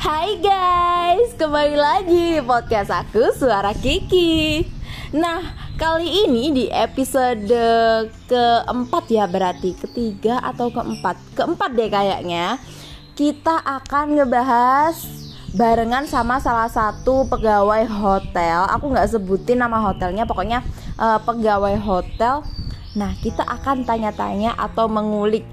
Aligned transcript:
Hai 0.00 0.40
guys, 0.40 1.36
kembali 1.36 1.76
lagi 1.76 2.40
podcast 2.40 2.88
aku 2.88 3.36
Suara 3.36 3.76
Kiki. 3.76 4.64
Nah, 5.12 5.44
kali 5.76 6.24
ini 6.24 6.56
di 6.56 6.64
episode 6.72 7.52
keempat 8.24 9.04
ya 9.12 9.28
berarti 9.28 9.76
ketiga 9.76 10.40
atau 10.40 10.72
keempat, 10.72 11.20
keempat 11.36 11.76
deh 11.76 11.92
kayaknya. 11.92 12.56
Kita 13.12 13.60
akan 13.60 14.16
ngebahas 14.16 14.96
barengan 15.52 16.08
sama 16.08 16.40
salah 16.40 16.72
satu 16.72 17.28
pegawai 17.28 17.84
hotel. 17.84 18.72
Aku 18.72 18.88
nggak 18.88 19.12
sebutin 19.12 19.60
nama 19.60 19.84
hotelnya, 19.84 20.24
pokoknya 20.24 20.64
uh, 20.96 21.20
pegawai 21.20 21.76
hotel. 21.76 22.40
Nah, 22.96 23.12
kita 23.20 23.44
akan 23.44 23.84
tanya-tanya 23.84 24.56
atau 24.56 24.88
mengulik 24.88 25.44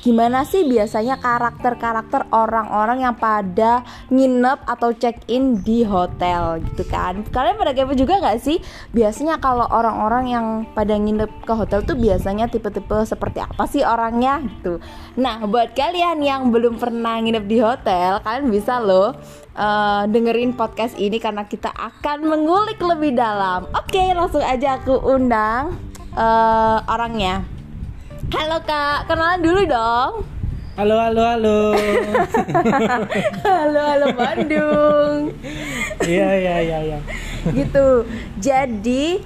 gimana 0.00 0.48
sih 0.48 0.64
biasanya 0.64 1.20
karakter-karakter 1.20 2.32
orang-orang 2.32 3.04
yang 3.04 3.14
pada 3.16 3.84
nginep 4.08 4.64
atau 4.64 4.96
check-in 4.96 5.60
di 5.60 5.84
hotel 5.84 6.64
gitu 6.64 6.88
kan? 6.88 7.20
Kalian 7.28 7.60
pada 7.60 7.76
kepo 7.76 7.92
juga 7.92 8.16
nggak 8.16 8.40
sih? 8.40 8.58
Biasanya 8.96 9.36
kalau 9.38 9.68
orang-orang 9.68 10.24
yang 10.32 10.46
pada 10.72 10.96
nginep 10.96 11.44
ke 11.44 11.52
hotel 11.52 11.84
tuh 11.84 11.96
biasanya 12.00 12.48
tipe-tipe 12.48 13.04
seperti 13.04 13.44
apa 13.44 13.64
sih 13.68 13.84
orangnya 13.84 14.40
gitu? 14.40 14.80
Nah 15.20 15.44
buat 15.44 15.76
kalian 15.76 16.24
yang 16.24 16.48
belum 16.48 16.80
pernah 16.80 17.20
nginep 17.20 17.44
di 17.44 17.58
hotel 17.60 18.24
kalian 18.24 18.48
bisa 18.48 18.80
loh 18.80 19.12
uh, 19.54 20.08
dengerin 20.08 20.56
podcast 20.56 20.96
ini 20.96 21.20
karena 21.20 21.44
kita 21.44 21.68
akan 21.76 22.24
mengulik 22.24 22.80
lebih 22.80 23.12
dalam. 23.12 23.68
Oke 23.76 24.16
langsung 24.16 24.40
aja 24.40 24.80
aku 24.80 24.96
undang 24.96 25.76
uh, 26.16 26.80
orangnya 26.88 27.59
Halo 28.30 28.62
kak, 28.62 29.10
kenalan 29.10 29.42
dulu 29.42 29.62
dong. 29.66 30.22
Halo, 30.78 30.96
halo, 31.02 31.22
halo. 31.26 31.58
Halo, 33.42 33.80
halo 33.90 34.06
Bandung. 34.14 35.34
Iya, 36.06 36.28
iya, 36.38 36.54
iya 36.62 36.78
ya. 36.94 36.98
Gitu, 37.50 38.06
jadi 38.38 39.18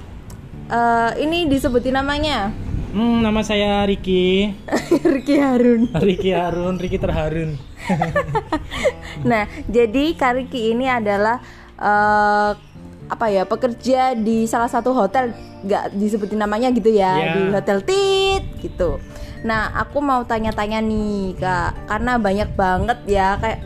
uh, 0.72 1.12
ini 1.20 1.52
disebutin 1.52 2.00
namanya? 2.00 2.48
Hmm, 2.96 3.20
nama 3.20 3.44
saya 3.44 3.84
Riki. 3.84 4.56
Riki 5.20 5.36
Harun. 5.36 5.92
Riki 6.00 6.30
Harun, 6.32 6.80
Riki 6.80 6.96
terharun. 6.96 7.60
Nah, 9.28 9.46
jadi 9.68 10.16
Kak 10.16 10.36
Riki 10.36 10.74
ini 10.74 10.90
adalah 10.90 11.38
uh, 11.78 12.56
apa 13.04 13.28
ya 13.28 13.44
pekerja 13.44 14.16
di 14.16 14.48
salah 14.48 14.68
satu 14.68 14.96
hotel 14.96 15.36
nggak 15.64 15.92
disebutin 15.96 16.40
namanya 16.40 16.72
gitu 16.72 16.88
ya 16.88 17.12
yeah. 17.20 17.34
di 17.36 17.40
hotel 17.52 17.78
tit 17.84 18.44
gitu. 18.64 18.96
Nah 19.44 19.76
aku 19.76 20.00
mau 20.00 20.24
tanya-tanya 20.24 20.80
nih 20.80 21.36
kak 21.36 21.88
karena 21.88 22.12
banyak 22.16 22.50
banget 22.56 22.98
ya 23.04 23.36
kayak 23.36 23.60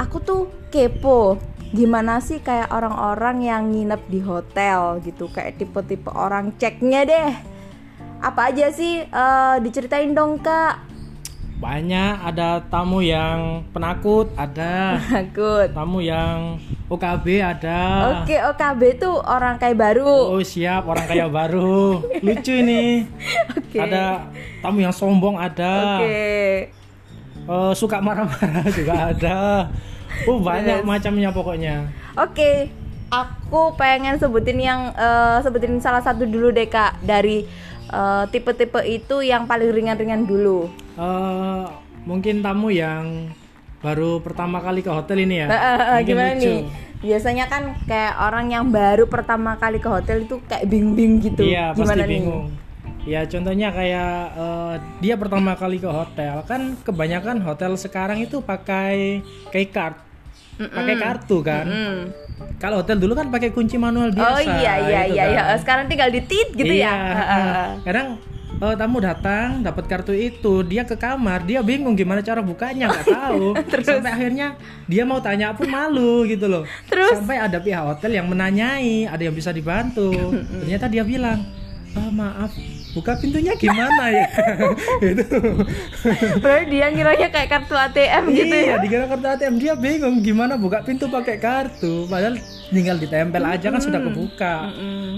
aku 0.00 0.16
tuh 0.24 0.42
kepo 0.72 1.36
gimana 1.68 2.16
sih 2.24 2.40
kayak 2.40 2.72
orang-orang 2.72 3.44
yang 3.44 3.62
nginep 3.68 4.02
di 4.08 4.20
hotel 4.24 5.04
gitu 5.04 5.28
kayak 5.28 5.60
tipe-tipe 5.60 6.08
orang 6.08 6.56
ceknya 6.56 7.04
deh. 7.04 7.32
Apa 8.24 8.50
aja 8.50 8.72
sih 8.72 9.04
uh, 9.04 9.60
diceritain 9.60 10.16
dong 10.16 10.40
kak 10.40 10.87
banyak 11.58 12.14
ada 12.22 12.62
tamu 12.70 13.02
yang 13.02 13.66
penakut 13.74 14.30
ada 14.38 15.02
penakut. 15.02 15.68
tamu 15.74 15.98
yang 15.98 16.54
OKB 16.86 17.42
ada. 17.42 17.80
Oke 18.22 18.38
OKB 18.38 18.96
tuh 18.96 19.18
orang 19.20 19.58
kayak 19.58 19.76
baru. 19.76 20.38
Oh 20.38 20.40
siap 20.40 20.86
orang 20.86 21.04
kaya 21.04 21.26
baru. 21.42 22.00
Lucu 22.22 22.54
ini. 22.54 23.04
Oke. 23.58 23.78
Ada 23.82 24.30
tamu 24.62 24.80
yang 24.80 24.94
sombong 24.94 25.36
ada. 25.36 26.00
Oke. 26.00 26.70
Uh, 27.44 27.74
suka 27.74 27.98
marah-marah 27.98 28.64
juga 28.78 28.94
ada. 29.12 29.38
Oh 30.30 30.38
banyak 30.38 30.80
yes. 30.80 30.86
macamnya 30.86 31.34
pokoknya. 31.34 31.90
Oke 32.14 32.70
aku 33.10 33.74
pengen 33.74 34.16
sebutin 34.16 34.60
yang 34.62 34.80
uh, 34.94 35.42
sebutin 35.42 35.76
salah 35.82 36.00
satu 36.00 36.22
dulu 36.22 36.54
deh 36.54 36.70
kak. 36.70 37.02
Dari 37.02 37.66
Eh, 37.88 38.24
tipe-tipe 38.28 38.76
uh, 38.76 38.84
itu 38.84 39.24
yang 39.24 39.48
paling 39.48 39.72
ringan-ringan 39.72 40.28
dulu? 40.28 40.68
Uh, 40.98 41.64
mungkin 42.02 42.42
tamu 42.42 42.74
yang 42.74 43.30
baru 43.78 44.18
pertama 44.18 44.58
kali 44.58 44.82
ke 44.82 44.90
hotel 44.90 45.22
ini 45.22 45.46
ya. 45.46 45.46
Uh, 45.46 45.54
uh, 45.54 45.78
uh, 45.94 45.98
gimana 46.02 46.34
lucu. 46.34 46.42
nih? 46.42 46.58
Biasanya 46.98 47.46
kan 47.46 47.78
kayak 47.86 48.14
orang 48.18 48.50
yang 48.50 48.74
baru 48.74 49.06
pertama 49.06 49.54
kali 49.54 49.78
ke 49.78 49.86
hotel 49.86 50.26
itu 50.26 50.42
kayak 50.50 50.66
bingung 50.66 51.22
gitu. 51.22 51.46
Iya, 51.46 51.70
gimana 51.78 52.02
pasti 52.02 52.10
bingung. 52.10 52.50
Nih? 52.50 52.66
Ya 53.08 53.20
contohnya 53.24 53.70
kayak 53.70 54.14
uh, 54.34 54.74
dia 54.98 55.14
pertama 55.14 55.54
kali 55.54 55.78
ke 55.78 55.88
hotel 55.88 56.42
kan 56.44 56.76
kebanyakan 56.82 57.40
hotel 57.40 57.78
sekarang 57.78 58.18
itu 58.20 58.42
pakai 58.42 59.22
key 59.54 59.70
card, 59.70 59.96
mm 60.58 60.66
-mm. 60.66 60.76
pakai 60.76 60.94
kartu 60.98 61.38
kan. 61.40 61.66
Mm 61.70 61.86
-mm 61.86 62.28
kalau 62.58 62.82
hotel 62.82 62.98
dulu 62.98 63.14
kan 63.14 63.26
pakai 63.30 63.50
kunci 63.54 63.78
manual 63.78 64.10
biasa. 64.14 64.34
Oh 64.34 64.40
iya 64.42 64.74
iya 64.82 65.00
gitu 65.06 65.14
iya, 65.14 65.24
iya. 65.24 65.24
kan. 65.24 65.34
iya. 65.34 65.56
Sekarang 65.62 65.84
tinggal 65.90 66.10
di 66.10 66.20
tit 66.26 66.48
gitu 66.54 66.74
iya. 66.74 66.94
ya. 66.94 67.14
Kadang 67.86 68.18
uh, 68.58 68.74
tamu 68.74 68.98
datang 68.98 69.62
dapat 69.62 69.84
kartu 69.86 70.14
itu. 70.14 70.62
Dia 70.66 70.82
ke 70.84 70.98
kamar 70.98 71.46
dia 71.46 71.62
bingung 71.62 71.94
gimana 71.94 72.20
cara 72.22 72.42
bukanya 72.42 72.90
nggak 72.90 73.06
tahu. 73.06 73.44
Terus? 73.72 73.86
sampai 73.86 74.12
akhirnya 74.14 74.48
dia 74.86 75.02
mau 75.06 75.18
tanya 75.22 75.54
pun 75.54 75.70
malu 75.70 76.26
gitu 76.26 76.46
loh. 76.46 76.64
Terus? 76.90 77.18
sampai 77.18 77.38
ada 77.38 77.58
pihak 77.58 77.82
hotel 77.82 78.18
yang 78.18 78.26
menanyai 78.26 79.06
ada 79.08 79.22
yang 79.22 79.34
bisa 79.34 79.54
dibantu. 79.54 80.12
Ternyata 80.62 80.86
dia 80.90 81.02
bilang 81.06 81.42
oh, 81.96 82.10
maaf 82.12 82.52
buka 82.98 83.14
pintunya 83.22 83.54
gimana 83.54 84.10
ya? 84.10 84.26
Itu. 85.14 85.38
Berarti 86.42 86.66
dia 86.66 86.86
ngiranya 86.90 87.28
kayak 87.30 87.48
kartu 87.48 87.74
ATM 87.78 88.24
gitu 88.34 88.54
iya, 88.58 88.74
ya. 88.74 88.76
dikira 88.82 89.06
kartu 89.06 89.26
ATM 89.30 89.54
dia 89.62 89.74
bingung 89.78 90.18
gimana 90.18 90.58
buka 90.58 90.82
pintu 90.82 91.06
pakai 91.06 91.38
kartu. 91.38 92.10
Padahal 92.10 92.42
tinggal 92.74 92.98
ditempel 92.98 93.42
aja 93.46 93.70
kan 93.70 93.78
sudah 93.78 94.00
kebuka. 94.02 94.54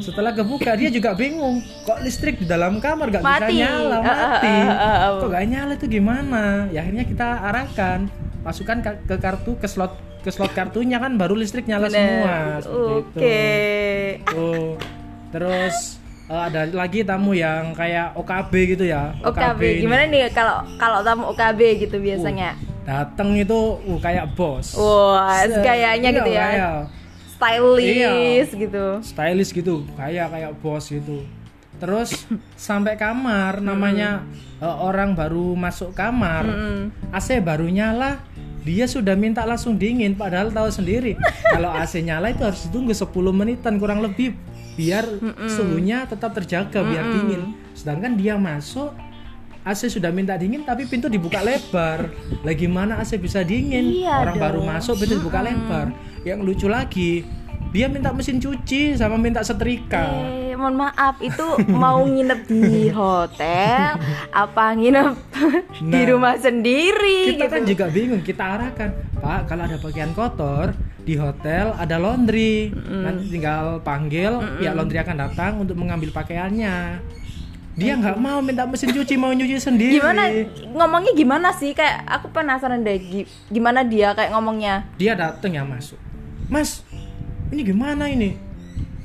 Setelah 0.04 0.36
kebuka 0.36 0.76
dia 0.76 0.92
juga 0.92 1.16
bingung 1.16 1.64
kok 1.88 2.04
listrik 2.04 2.36
di 2.36 2.46
dalam 2.46 2.76
kamar 2.78 3.08
gak 3.08 3.24
mati. 3.24 3.56
bisa 3.56 3.64
nyala 3.64 3.98
mati. 4.04 4.52
uh, 4.52 4.60
uh, 4.60 4.72
uh, 4.76 4.96
uh, 5.00 5.10
kok 5.24 5.28
gak 5.32 5.46
nyala 5.48 5.72
itu 5.80 5.86
gimana? 5.88 6.68
Ya 6.68 6.84
akhirnya 6.84 7.04
kita 7.08 7.28
arahkan. 7.48 8.12
Masukkan 8.44 8.78
ke 8.84 9.16
kartu 9.16 9.56
ke 9.56 9.68
slot 9.68 9.96
ke 10.20 10.28
slot 10.28 10.52
kartunya 10.52 11.00
kan 11.00 11.16
baru 11.16 11.32
listrik 11.32 11.64
nyala 11.64 11.88
Bener. 11.88 11.96
semua 11.96 12.36
oke. 12.60 13.16
Okay. 13.16 14.20
itu 14.20 14.76
terus 15.32 15.99
uh, 16.30 16.42
ada 16.46 16.70
lagi 16.70 17.02
tamu 17.02 17.34
yang 17.34 17.74
kayak 17.74 18.14
OKB 18.14 18.78
gitu 18.78 18.84
ya. 18.86 19.10
OKB, 19.26 19.34
OKB 19.34 19.62
gimana 19.82 20.02
nih 20.06 20.30
kalau 20.30 20.62
kalau 20.78 21.02
tamu 21.02 21.26
OKB 21.34 21.60
gitu 21.82 21.98
biasanya? 21.98 22.54
Uh, 22.54 22.86
dateng 22.86 23.34
itu 23.34 23.58
uh, 23.82 23.98
kayak 23.98 24.30
bos. 24.38 24.78
Wah, 24.78 25.42
wow, 25.42 25.58
gayanya 25.60 26.08
iya, 26.14 26.18
gitu 26.22 26.30
ya. 26.30 26.46
Kayak, 26.46 26.74
stylish 27.34 27.98
iya, 27.98 28.12
gitu. 28.46 28.86
Stylish 29.02 29.50
gitu, 29.50 29.74
kayak 29.98 30.26
kayak 30.30 30.50
bos 30.62 30.86
gitu. 30.86 31.26
Terus 31.82 32.14
sampai 32.70 32.94
kamar 32.94 33.58
namanya 33.58 34.22
hmm. 34.22 34.62
uh, 34.62 34.76
orang 34.86 35.18
baru 35.18 35.58
masuk 35.58 35.90
kamar, 35.96 36.46
hmm. 36.46 37.10
AC 37.10 37.40
baru 37.42 37.66
nyala, 37.66 38.22
dia 38.60 38.84
sudah 38.84 39.16
minta 39.16 39.40
langsung 39.48 39.80
dingin 39.80 40.12
padahal 40.12 40.52
tahu 40.52 40.68
sendiri 40.68 41.16
kalau 41.54 41.72
AC 41.72 41.96
nyala 42.04 42.28
itu 42.28 42.44
harus 42.44 42.68
ditunggu 42.68 42.92
10 42.92 43.08
menitan 43.32 43.80
kurang 43.80 44.04
lebih 44.04 44.36
biar 44.78 45.06
mm 45.06 45.32
-mm. 45.34 45.48
suhunya 45.50 46.06
tetap 46.06 46.34
terjaga 46.34 46.80
mm 46.80 46.84
-mm. 46.84 46.90
biar 46.90 47.04
dingin 47.10 47.42
sedangkan 47.74 48.12
dia 48.18 48.34
masuk 48.36 48.92
AC 49.60 49.92
sudah 49.92 50.08
minta 50.08 50.40
dingin 50.40 50.64
tapi 50.64 50.88
pintu 50.88 51.12
dibuka 51.12 51.44
lebar. 51.44 52.08
Lagi 52.40 52.64
mana 52.64 52.96
AC 52.96 53.20
bisa 53.20 53.44
dingin? 53.44 53.92
Iya 53.92 54.24
Orang 54.24 54.40
dong. 54.40 54.44
baru 54.48 54.60
masuk 54.64 55.04
pintu 55.04 55.20
dibuka 55.20 55.44
lebar. 55.44 55.92
Yang 56.24 56.38
lucu 56.48 56.66
lagi, 56.66 57.28
dia 57.68 57.86
minta 57.92 58.08
mesin 58.10 58.40
cuci 58.40 58.96
sama 58.96 59.20
minta 59.20 59.44
setrika. 59.44 60.24
Eh, 60.26 60.49
mohon 60.60 60.76
maaf, 60.76 61.16
itu 61.24 61.46
mau 61.72 62.04
nginep 62.04 62.40
di 62.44 62.92
hotel 62.92 63.96
apa 64.30 64.64
nginep 64.76 65.14
nah, 65.16 65.90
di 65.90 66.00
rumah 66.04 66.36
sendiri 66.36 67.34
Kita 67.34 67.48
kan 67.48 67.64
gitu. 67.64 67.64
kan 67.64 67.72
juga 67.72 67.86
bingung, 67.88 68.22
kita 68.22 68.44
arahkan. 68.44 68.90
Pak, 69.20 69.40
kalau 69.48 69.62
ada 69.64 69.76
pakaian 69.80 70.12
kotor, 70.12 70.76
di 71.04 71.16
hotel 71.16 71.72
ada 71.74 71.96
laundry 71.96 72.70
mm. 72.70 73.02
nanti 73.02 73.24
tinggal 73.32 73.80
panggil 73.80 74.38
mm 74.38 74.48
pihak 74.60 74.74
laundry 74.76 74.98
akan 75.00 75.16
datang 75.16 75.52
untuk 75.56 75.76
mengambil 75.80 76.12
pakaiannya 76.12 77.00
dia 77.74 77.92
nggak 77.96 78.20
mm. 78.20 78.22
mau 78.22 78.38
minta 78.44 78.68
mesin 78.68 78.92
cuci 78.92 79.14
mau 79.16 79.32
nyuci 79.32 79.56
sendiri 79.56 79.96
gimana 79.96 80.28
ngomongnya 80.76 81.12
gimana 81.16 81.48
sih 81.56 81.72
kayak 81.72 82.04
aku 82.04 82.28
penasaran 82.28 82.84
deh 82.84 83.24
gimana 83.48 83.80
dia 83.80 84.12
kayak 84.12 84.36
ngomongnya 84.36 84.84
dia 85.00 85.16
datang 85.16 85.56
ya 85.56 85.64
masuk 85.64 85.96
mas 86.52 86.84
ini 87.48 87.64
gimana 87.64 88.06
ini 88.12 88.49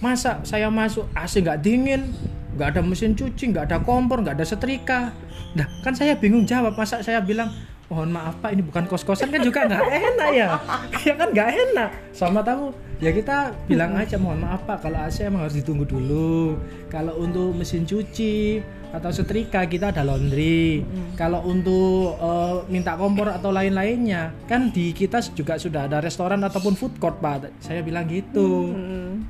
masa 0.06 0.38
saya 0.46 0.70
masuk 0.70 1.10
AC 1.18 1.42
nggak 1.42 1.66
dingin 1.66 2.14
nggak 2.56 2.78
ada 2.78 2.82
mesin 2.86 3.18
cuci 3.18 3.52
nggak 3.52 3.66
ada 3.74 3.78
kompor 3.82 4.22
nggak 4.22 4.38
ada 4.38 4.46
setrika. 4.46 5.12
Nah 5.58 5.68
kan 5.82 5.98
saya 5.98 6.14
bingung 6.16 6.46
jawab 6.46 6.78
masa 6.78 7.02
saya 7.02 7.20
bilang 7.20 7.50
mohon 7.86 8.10
maaf 8.10 8.42
pak 8.42 8.58
ini 8.58 8.66
bukan 8.66 8.90
kos 8.90 9.06
kosan 9.06 9.30
kan 9.30 9.42
juga 9.42 9.66
nggak 9.68 9.82
enak 9.82 10.30
ya. 10.32 10.48
Ya 11.10 11.14
kan 11.18 11.30
nggak 11.34 11.50
enak. 11.52 11.90
Sama 12.14 12.46
tamu 12.46 12.72
ya 13.04 13.12
kita 13.12 13.52
bilang 13.68 13.92
aja 14.00 14.16
mohon 14.16 14.40
maaf 14.40 14.64
pak 14.64 14.86
kalau 14.86 15.02
AC 15.04 15.26
emang 15.28 15.44
harus 15.44 15.58
ditunggu 15.58 15.84
dulu. 15.84 16.56
Kalau 16.88 17.18
untuk 17.20 17.52
mesin 17.58 17.84
cuci 17.84 18.64
atau 18.92 19.10
setrika 19.10 19.64
kita 19.66 19.90
ada 19.94 20.06
laundry. 20.06 20.84
Kalau 21.16 21.42
untuk 21.48 22.20
eh, 22.20 22.56
minta 22.70 22.94
kompor 23.00 23.32
atau 23.32 23.50
lain-lainnya, 23.50 24.36
kan 24.46 24.70
di 24.70 24.92
kita 24.92 25.24
juga 25.34 25.56
sudah 25.56 25.88
ada 25.88 26.04
restoran 26.04 26.42
ataupun 26.44 26.76
food 26.76 27.00
court, 27.00 27.18
Pak. 27.24 27.64
Saya 27.64 27.82
bilang 27.82 28.06
gitu. 28.10 28.76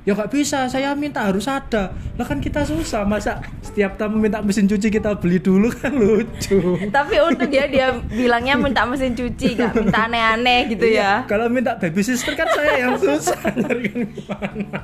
Ya 0.04 0.14
nggak 0.14 0.32
bisa, 0.34 0.68
saya 0.68 0.94
minta 0.94 1.26
harus 1.26 1.46
ada. 1.50 1.96
Lah 2.18 2.26
kan 2.26 2.42
kita 2.42 2.66
susah, 2.66 3.06
masa 3.08 3.42
setiap 3.64 3.98
tamu 3.98 4.22
minta 4.22 4.42
mesin 4.42 4.70
cuci 4.70 4.90
kita 4.90 5.18
beli 5.18 5.42
dulu 5.42 5.70
kan 5.74 5.94
lucu. 5.96 6.78
Tapi 6.90 7.16
untuk 7.26 7.50
dia 7.50 7.66
dia 7.66 7.94
bilangnya 8.10 8.56
minta 8.58 8.86
mesin 8.86 9.18
cuci, 9.18 9.58
gak 9.58 9.74
minta 9.76 10.06
aneh-aneh 10.06 10.70
gitu 10.72 10.86
ya. 10.86 11.26
Kalau 11.26 11.50
minta 11.50 11.78
baby 11.78 12.02
sister 12.06 12.34
kan 12.38 12.48
saya 12.54 12.86
yang 12.86 12.96
susah 12.98 13.40
gimana. 13.56 14.82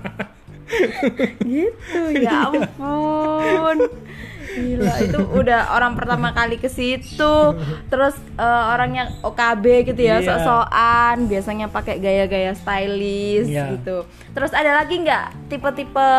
Gitu 1.43 2.01
ya 2.23 2.49
ampun. 2.49 3.77
Gila 4.51 4.93
itu 4.99 5.19
udah 5.33 5.61
orang 5.71 5.93
pertama 5.93 6.31
kali 6.31 6.55
ke 6.55 6.67
situ. 6.67 7.35
Terus 7.87 8.11
eh, 8.33 8.43
orangnya 8.67 9.11
OKB 9.21 9.63
gitu 9.85 10.01
ya, 10.01 10.17
Iya. 10.17 10.27
sok-sokan, 10.27 11.17
biasanya 11.25 11.67
pakai 11.67 11.97
gaya-gaya 11.97 12.51
stylish 12.53 13.47
Iya. 13.47 13.73
gitu. 13.73 14.03
Terus 14.29 14.51
ada 14.51 14.75
lagi 14.75 14.97
nggak 14.97 15.47
tipe-tipe 15.47 16.09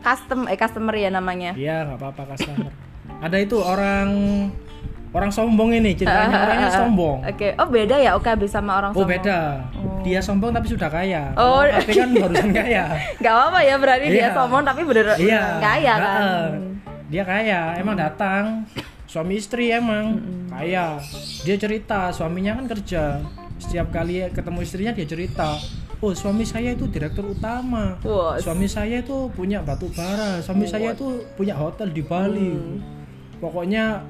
custom 0.00 0.46
eh 0.46 0.54
customer 0.54 0.94
ya 0.94 1.08
namanya? 1.08 1.52
Iya 1.52 1.84
nggak 1.84 1.98
apa-apa 1.98 2.22
customer. 2.32 2.70
Ada 3.20 3.36
itu 3.38 3.56
orang 3.56 4.08
orang 5.10 5.30
sombong 5.30 5.70
ini 5.72 5.94
ceritanya 5.94 6.38
orangnya 6.42 6.70
sombong. 6.70 7.22
Oke, 7.30 7.54
oh 7.54 7.68
beda 7.68 7.96
ya 7.96 8.14
OKB 8.14 8.42
sama 8.44 8.76
orang 8.76 8.90
Oh 8.92 9.00
sombong. 9.00 9.14
beda. 9.14 9.38
Dia 10.02 10.20
sombong 10.20 10.50
tapi 10.50 10.66
sudah 10.68 10.88
kaya. 10.88 11.32
Oh. 11.34 11.62
tapi 11.62 11.92
kan 11.92 12.10
barusan 12.12 12.50
kaya. 12.50 12.84
Gak 13.22 13.32
apa-apa 13.32 13.58
ya 13.60 13.74
berarti 13.76 14.06
dia 14.08 14.20
Iya. 14.20 14.30
sombong 14.32 14.62
tapi 14.62 14.82
bener 14.82 15.14
Iya. 15.16 15.42
kaya 15.58 15.92
kan. 15.94 16.20
Heeh. 16.20 16.46
Dia 17.14 17.22
kaya, 17.22 17.78
emang 17.78 17.94
datang 17.94 18.66
suami 19.06 19.38
istri 19.38 19.70
emang 19.70 20.18
kaya. 20.50 20.98
Dia 21.46 21.54
cerita 21.54 22.10
suaminya 22.10 22.58
kan 22.58 22.66
kerja. 22.66 23.22
Setiap 23.62 23.94
kali 23.94 24.26
ketemu 24.34 24.58
istrinya 24.66 24.90
dia 24.90 25.06
cerita. 25.06 25.54
Oh 26.02 26.10
suami 26.10 26.42
saya 26.42 26.74
itu 26.74 26.90
direktur 26.90 27.30
utama. 27.30 27.94
Wah, 28.02 28.34
Suami 28.42 28.66
saya 28.66 28.98
itu 28.98 29.30
punya 29.30 29.62
batu 29.62 29.86
bara. 29.94 30.42
Suami 30.42 30.66
saya 30.66 30.90
itu 30.90 31.22
punya 31.38 31.54
hotel 31.54 31.94
di 31.94 32.02
Bali. 32.02 32.82
Pokoknya 33.38 34.02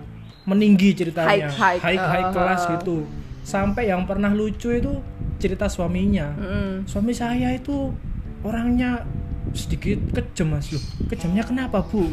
meninggi 0.48 0.96
ceritanya. 0.96 1.52
High- 1.52 1.76
high, 1.84 2.00
high 2.00 2.24
uh, 2.24 2.32
kelas 2.32 2.62
uh. 2.64 2.70
gitu. 2.80 3.04
Sampai 3.44 3.92
yang 3.92 4.08
pernah 4.08 4.32
lucu 4.32 4.72
itu 4.72 4.96
cerita 5.36 5.68
suaminya. 5.68 6.32
Mm-mm. 6.40 6.88
Suami 6.88 7.12
saya 7.12 7.52
itu 7.52 7.92
orangnya 8.40 9.04
sedikit 9.52 10.00
kejam 10.16 10.56
mas 10.56 10.72
loh. 10.72 10.80
Kejamnya 11.12 11.44
kenapa 11.44 11.84
bu? 11.84 12.08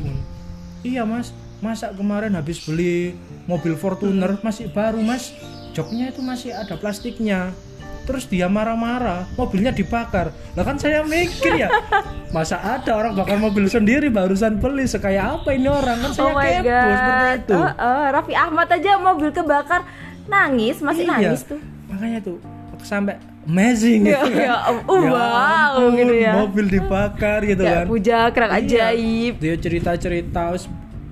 Iya 0.81 1.05
mas. 1.05 1.29
Masa 1.61 1.93
kemarin 1.93 2.33
habis 2.33 2.57
beli 2.65 3.13
mobil 3.45 3.77
Fortuner 3.77 4.41
masih 4.41 4.69
baru 4.73 4.97
mas. 4.99 5.29
Joknya 5.71 6.09
itu 6.09 6.19
masih 6.19 6.51
ada 6.51 6.73
plastiknya. 6.75 7.53
Terus 8.01 8.25
dia 8.25 8.49
marah-marah, 8.49 9.29
mobilnya 9.37 9.69
dibakar. 9.69 10.33
Lah 10.57 10.65
kan 10.65 10.73
saya 10.75 11.05
mikir 11.05 11.53
ya, 11.53 11.69
masa 12.35 12.57
ada 12.57 12.97
orang 12.97 13.13
bakar 13.13 13.37
mobil 13.37 13.69
sendiri 13.69 14.09
barusan 14.09 14.57
beli 14.57 14.89
sekaya 14.89 15.37
apa 15.37 15.53
ini 15.53 15.69
orang 15.69 16.01
kan 16.01 16.09
oh 16.09 16.15
saya 16.17 16.33
my 16.33 16.49
kepo 16.49 16.65
god. 16.65 16.81
seperti 16.97 17.29
itu. 17.37 17.55
Oh, 17.61 17.71
oh, 17.77 18.03
Raffi 18.09 18.33
Ahmad 18.33 18.67
aja 18.73 18.91
mobil 18.97 19.29
kebakar 19.29 19.81
nangis, 20.25 20.81
masih 20.81 21.05
Iya. 21.05 21.13
nangis 21.13 21.45
tuh. 21.45 21.61
Makanya 21.93 22.19
tuh 22.25 22.41
sampai 22.81 23.21
amazing 23.43 24.05
Ya, 24.05 24.21
gitu. 24.21 24.37
ya, 24.39 24.55
oh, 24.83 25.01
wow, 25.03 25.71
ampun, 25.75 25.97
gitu 25.97 26.13
ya. 26.15 26.31
Mobil 26.37 26.65
dibakar 26.69 27.39
gitu 27.41 27.61
Ya, 27.61 27.73
kan. 27.73 27.85
puja 27.85 28.17
kerang 28.29 28.51
Iya. 28.53 28.59
ajaib. 28.61 29.33
Dia 29.37 29.55
cerita-cerita 29.55 30.41
terus 30.49 30.65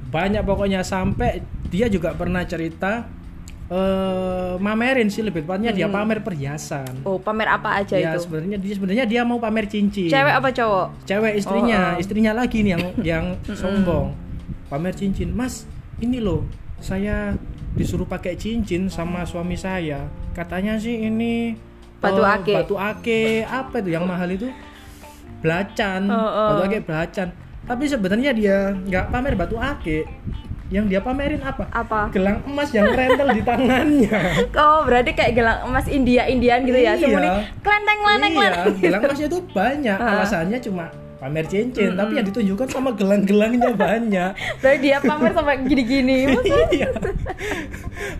banyak 0.08 0.42
pokoknya 0.42 0.82
sampai 0.82 1.42
dia 1.66 1.86
juga 1.86 2.12
pernah 2.12 2.42
cerita 2.44 3.06
eh 3.68 4.54
mamerin 4.58 5.06
sih 5.08 5.22
lebih 5.22 5.46
tepatnya 5.46 5.70
dia 5.70 5.86
pamer 5.86 6.20
perhiasan. 6.20 7.02
Oh, 7.04 7.18
pamer 7.18 7.46
apa 7.48 7.78
aja 7.78 7.94
Ya 7.94 8.12
itu? 8.12 8.26
sebenarnya 8.26 8.58
dia 8.58 8.74
sebenarnya 8.74 9.06
dia 9.06 9.22
mau 9.22 9.38
pamer 9.38 9.70
cincin. 9.70 10.10
Cewek 10.10 10.34
apa 10.34 10.50
cowok? 10.50 10.88
Cewek 11.06 11.34
istrinya, 11.36 11.80
Oh, 11.80 11.94
oh. 11.94 12.02
istrinya 12.02 12.34
lagi 12.34 12.58
nih 12.60 12.72
yang 12.72 12.84
yang 13.14 13.26
sombong. 13.48 14.18
Pamer 14.66 14.94
cincin. 14.94 15.30
Mas, 15.30 15.70
ini 15.98 16.18
loh, 16.18 16.50
saya 16.80 17.38
disuruh 17.72 18.06
pakai 18.06 18.34
cincin 18.34 18.90
sama 18.90 19.22
suami 19.24 19.54
saya. 19.54 20.10
Katanya 20.34 20.74
sih 20.76 21.06
ini 21.06 21.54
Batu 22.00 22.22
eh, 22.24 22.36
ake. 22.36 22.54
Batu 22.56 22.76
ake 22.80 23.22
apa 23.44 23.76
itu 23.84 23.90
yang 23.92 24.08
mahal 24.08 24.32
itu? 24.32 24.48
Belacan. 25.44 26.08
Oh, 26.08 26.16
oh. 26.16 26.48
Batu 26.56 26.62
ake 26.72 26.78
belacan. 26.84 27.28
Tapi 27.68 27.84
sebenarnya 27.86 28.32
dia 28.34 28.58
nggak 28.74 29.12
pamer 29.12 29.36
batu 29.36 29.60
ake. 29.60 30.08
Yang 30.70 30.86
dia 30.96 31.00
pamerin 31.02 31.42
apa? 31.42 31.66
Apa? 31.74 32.14
Gelang 32.14 32.46
emas 32.46 32.70
yang 32.70 32.94
rentel 32.94 33.30
di 33.34 33.42
tangannya. 33.42 34.20
Oh, 34.62 34.86
berarti 34.86 35.18
kayak 35.18 35.34
gelang 35.34 35.60
emas 35.66 35.90
India-Indian 35.90 36.60
gitu 36.62 36.80
ya. 36.80 36.94
Iya. 36.94 37.02
Semuanya 37.02 37.32
klenteng 37.66 38.00
klenteng 38.06 38.32
iya, 38.38 38.50
gelang 38.78 39.02
emasnya 39.02 39.28
itu 39.28 39.40
banyak. 39.50 39.98
Alasannya 40.14 40.60
cuma 40.62 40.86
pamer 41.20 41.46
cincin, 41.52 42.00
tapi 42.00 42.16
yang 42.16 42.26
ditunjukkan 42.32 42.68
sama 42.72 42.96
gelang-gelangnya 42.96 43.76
banyak. 43.88 44.32
Berarti 44.64 44.80
dia 44.80 45.04
pamer 45.04 45.36
sampai 45.36 45.60
gini-gini. 45.68 46.32
iya. 46.76 46.90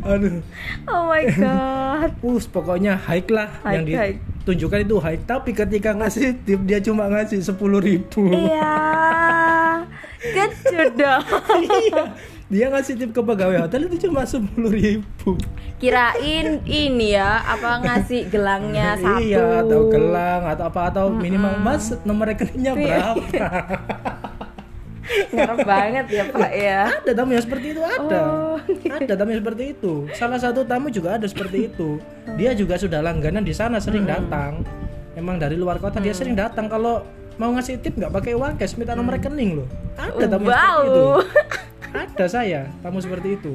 Aduh, 0.04 0.44
Oh 0.84 1.08
my 1.08 1.24
god. 1.32 2.12
us 2.36 2.46
pokoknya 2.52 3.00
high 3.00 3.24
lah 3.32 3.48
High, 3.64 3.74
yang 3.74 3.84
ditunjukkan 3.88 4.80
itu 4.84 4.96
high. 5.00 5.20
Tapi 5.24 5.56
ketika 5.56 5.96
ngasih 5.96 6.44
tip 6.44 6.60
dia 6.68 6.84
cuma 6.84 7.08
ngasih 7.08 7.40
sepuluh 7.40 7.80
ribu. 7.80 8.36
Iya. 8.36 8.76
Kecut 10.20 10.92
dong. 10.96 11.24
iya. 11.80 12.04
Dia 12.50 12.66
ngasih 12.68 12.98
tip 12.98 13.12
ke 13.14 13.22
pegawai 13.22 13.62
hotel 13.62 13.86
itu 13.86 14.10
cuma 14.10 14.26
sepuluh 14.26 14.70
ribu. 14.70 15.38
Kirain 15.78 16.60
ini 16.66 17.14
ya, 17.14 17.40
apa 17.40 17.78
ngasih 17.80 18.26
gelangnya 18.28 18.98
satu. 18.98 19.22
Iya, 19.22 19.62
atau 19.62 19.80
gelang 19.88 20.44
atau 20.44 20.64
apa 20.66 20.82
atau 20.90 21.06
minimal 21.08 21.56
mas 21.58 21.94
nomor 22.02 22.26
rekeningnya 22.28 22.74
Iya. 22.74 22.84
berapa? 23.16 23.46
Ngarep 25.10 25.60
banget 25.66 26.06
ya 26.08 26.24
Pak 26.28 26.52
ya. 26.54 26.82
ada 27.02 27.12
tamu 27.14 27.34
yang 27.34 27.42
seperti 27.42 27.68
itu 27.74 27.82
ada 27.82 28.22
Oh. 28.22 28.58
ada 28.94 29.14
tamu 29.14 29.30
yang 29.34 29.42
seperti 29.42 29.64
itu 29.74 29.94
salah 30.14 30.38
satu 30.38 30.62
tamu 30.62 30.94
juga 30.94 31.18
ada 31.18 31.26
seperti 31.26 31.66
itu 31.66 31.98
dia 32.38 32.54
juga 32.54 32.78
sudah 32.78 33.02
langganan 33.02 33.42
di 33.42 33.50
sana 33.50 33.82
sering 33.82 34.06
datang 34.06 34.62
emang 35.18 35.42
dari 35.42 35.58
luar 35.58 35.82
kota 35.82 35.98
dia 35.98 36.14
sering 36.14 36.38
datang 36.38 36.70
kalau 36.70 37.02
mau 37.40 37.56
ngasih 37.56 37.80
tip 37.80 37.96
nggak? 37.96 38.12
Pakai 38.12 38.36
uang 38.36 38.60
cash 38.60 38.76
minta 38.76 38.94
nomor 38.94 39.16
rekening 39.16 39.64
loh. 39.64 39.68
Ada 39.96 40.28
tamu 40.28 40.52
yang 40.52 40.60
seperti 40.60 40.84
itu. 40.84 41.04
Wow. 41.08 41.24
ada 42.04 42.26
saya 42.28 42.62
tamu 42.84 43.00
seperti 43.00 43.30
itu. 43.40 43.54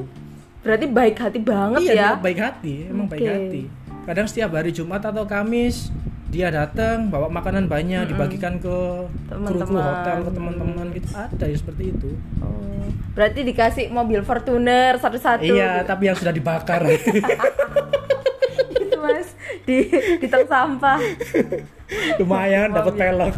Berarti 0.65 0.87
baik 0.89 1.17
hati 1.21 1.39
banget 1.45 1.81
iya 1.85 1.93
ya. 1.93 2.09
baik 2.17 2.41
hati 2.41 2.89
emang 2.89 3.07
baik 3.07 3.21
Oke. 3.21 3.31
hati. 3.37 3.63
Kadang 4.09 4.27
setiap 4.27 4.57
hari 4.57 4.73
Jumat 4.73 5.05
atau 5.05 5.29
Kamis 5.29 5.93
dia 6.33 6.51
datang 6.51 7.15
bawa 7.15 7.31
makanan 7.31 7.71
banyak 7.71 8.11
dibagikan 8.11 8.59
ke 8.59 9.07
kru-kru 9.31 9.79
hotel 9.79 10.19
ke 10.27 10.31
teman-teman 10.35 10.87
gitu. 10.97 11.07
Ada 11.15 11.45
ya 11.47 11.57
seperti 11.61 11.95
itu. 11.95 12.11
Oh, 12.43 12.91
berarti 13.15 13.47
dikasih 13.47 13.93
mobil 13.95 14.25
Fortuner 14.27 14.99
satu-satu. 14.99 15.47
iya 15.47 15.87
tapi 15.87 16.11
yang 16.11 16.17
sudah 16.19 16.35
dibakar 16.35 16.83
di 19.65 19.89
di 20.17 20.27
tong 20.27 20.45
sampah. 20.45 21.01
lumayan 22.17 22.71
dapat 22.71 22.95
pelok 22.95 23.37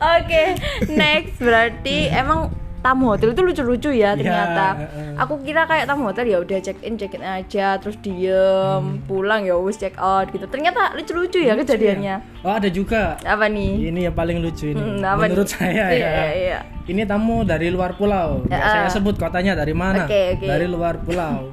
Oke, 0.00 0.44
next 0.88 1.36
berarti 1.38 2.08
emang 2.10 2.48
tamu 2.80 3.12
hotel 3.12 3.30
itu 3.30 3.42
lucu-lucu 3.42 3.90
ya 3.92 4.16
ternyata. 4.16 4.72
heeh. 4.74 5.12
Aku 5.18 5.36
kira 5.38 5.64
kayak 5.64 5.84
tamu 5.84 6.08
hotel 6.08 6.24
ya 6.26 6.38
udah 6.38 6.58
check 6.58 6.80
in 6.80 6.96
check 6.96 7.12
in 7.12 7.20
aja 7.20 7.76
terus 7.76 8.00
diem 8.00 8.82
pulang 9.04 9.44
ya 9.44 9.52
wis 9.54 9.76
check 9.76 9.92
out 9.94 10.28
gitu. 10.28 10.44
Ternyata 10.46 10.96
lucu-lucu 10.96 11.38
ya 11.38 11.52
kejadiannya. 11.54 12.40
oh 12.40 12.50
ada 12.50 12.68
juga 12.68 13.20
Apa 13.20 13.46
nih? 13.46 13.92
ini 13.92 14.00
yang 14.02 14.16
paling 14.16 14.40
lucu 14.40 14.72
ini 14.72 14.80
Hmm, 14.80 15.04
apa 15.04 15.20
menurut 15.22 15.44
nih? 15.44 15.52
saya 15.54 15.84
Iya, 15.92 16.08
ya 16.08 16.24
iya. 16.32 16.58
ini 16.86 17.04
tamu 17.04 17.44
dari 17.44 17.68
luar 17.68 17.92
pulau 17.92 18.48
Ya, 18.48 18.58
saya 18.58 18.88
sebut 18.90 19.14
kotanya 19.14 19.52
dari 19.52 19.76
mana 19.76 20.08
Oke, 20.08 20.40
oke. 20.40 20.46
dari 20.48 20.64
luar 20.64 20.96
pulau 20.98 21.52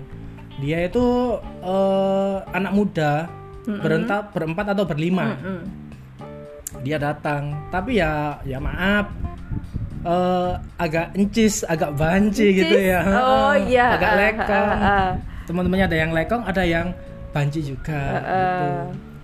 dia 0.58 0.78
itu 0.84 1.06
eh, 1.62 2.36
anak 2.50 2.72
muda 2.72 3.12
berentak 3.68 4.32
berempat 4.32 4.66
atau 4.72 4.84
berlima 4.84 5.36
Hmm. 5.38 5.64
dia 6.80 6.96
datang 6.96 7.52
tapi 7.68 7.98
ya 7.98 8.40
ya 8.44 8.58
maaf 8.58 9.12
eh, 10.02 10.52
agak 10.78 11.14
encis 11.14 11.62
agak 11.64 11.92
banci 11.94 12.54
gitu 12.54 12.74
Encis? 12.74 12.90
ya 12.90 13.02
Oh, 13.04 13.54
iya. 13.56 13.88
agak 13.94 14.08
Ah, 14.08 14.18
lekong 14.18 14.70
ah, 14.72 14.88
ah. 14.88 15.08
teman-temannya 15.44 15.86
ada 15.86 15.98
yang 15.98 16.12
lekong 16.12 16.44
ada 16.44 16.64
yang 16.64 16.88
banci 17.30 17.60
juga 17.62 18.00
Ah, 18.00 18.24
gitu. 18.24 18.68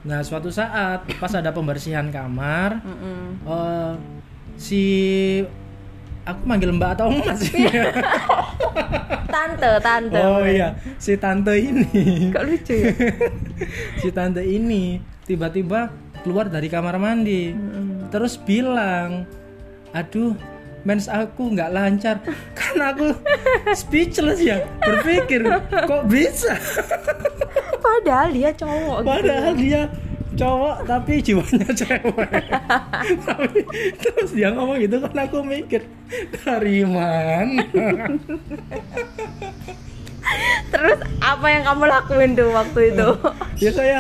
nah 0.04 0.20
suatu 0.20 0.50
saat 0.50 1.08
pas 1.18 1.32
ada 1.32 1.50
pembersihan 1.50 2.08
kamar 2.08 2.84
Mm-mm. 2.84 3.24
eh, 3.44 3.94
si 4.56 4.84
aku 6.24 6.42
manggil 6.48 6.72
mbak 6.72 7.00
atau 7.00 7.12
mas? 7.12 7.44
Tante, 9.34 9.82
tante. 9.82 10.20
oh 10.22 10.46
iya. 10.46 10.78
Si 11.02 11.18
tante 11.18 11.58
ini. 11.58 12.30
Kok 12.30 12.44
lucu 12.46 12.74
ya? 12.78 12.94
si 14.02 14.14
tante 14.14 14.46
ini 14.46 15.02
tiba-tiba 15.26 15.90
keluar 16.22 16.54
dari 16.54 16.70
kamar 16.70 17.02
mandi. 17.02 17.50
Terus 18.14 18.38
bilang 18.38 19.26
aduh 19.90 20.38
mens 20.86 21.10
aku 21.10 21.50
nggak 21.50 21.74
lancar. 21.74 22.22
Karena 22.60 22.94
aku 22.94 23.10
speechless 23.74 24.38
ya 24.38 24.62
berpikir 24.86 25.50
kok 25.90 26.04
bisa? 26.06 26.54
Padahal 27.82 28.30
dia 28.30 28.54
cowok 28.54 28.98
gitu. 29.02 29.10
padahal 29.10 29.54
dia 29.58 29.82
cowok 30.34 30.78
tapi 30.90 31.14
jiwanya 31.22 31.70
cewek. 31.74 32.44
Tapi 33.28 33.60
terus 34.02 34.30
dia 34.34 34.50
ngomong 34.52 34.78
gitu 34.82 35.00
kan 35.00 35.16
aku 35.24 35.46
mikir 35.46 35.86
dari 36.44 36.84
mana? 36.86 37.64
Terus 40.72 41.00
apa 41.20 41.46
yang 41.52 41.64
kamu 41.68 41.84
lakuin 41.86 42.32
tuh 42.34 42.50
waktu 42.52 42.80
itu? 42.96 43.08
ya 43.64 43.72
saya 43.72 44.00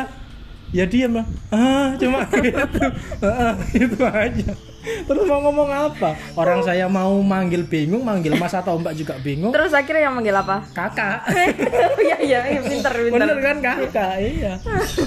ya 0.73 0.85
diam 0.89 1.21
lah. 1.21 1.27
Ah 1.53 1.93
cuma 1.99 2.25
gitu. 2.33 2.83
Ah, 3.21 3.55
itu 3.75 3.99
aja 4.01 4.72
terus 4.83 5.23
mau 5.23 5.39
ngomong 5.39 5.69
apa 5.69 6.11
orang 6.35 6.59
saya 6.59 6.85
mau 6.85 7.15
manggil 7.19 7.63
bingung 7.63 8.03
manggil 8.03 8.35
mas 8.35 8.51
atau 8.51 8.75
mbak 8.75 8.93
juga 8.93 9.15
bingung 9.17 9.49
Terus 9.49 9.71
akhirnya 9.71 10.07
yang 10.07 10.15
manggil 10.15 10.35
apa? 10.35 10.63
kakak 10.71 11.23
Iya 12.03 12.17
iya 12.19 12.39
iya, 12.49 12.59
pinter 12.59 12.91
pinter. 12.91 13.15
bener 13.15 13.37
kan 13.39 13.57
kakak 13.59 14.13
iya 14.19 14.53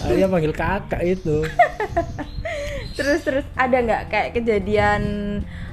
dia 0.07 0.27
panggil 0.27 0.53
kakak 0.53 1.03
itu 1.03 1.45
Terus 2.97 3.21
terus 3.23 3.45
ada 3.53 3.77
nggak 3.77 4.03
kayak 4.09 4.29
kejadian 4.33 5.03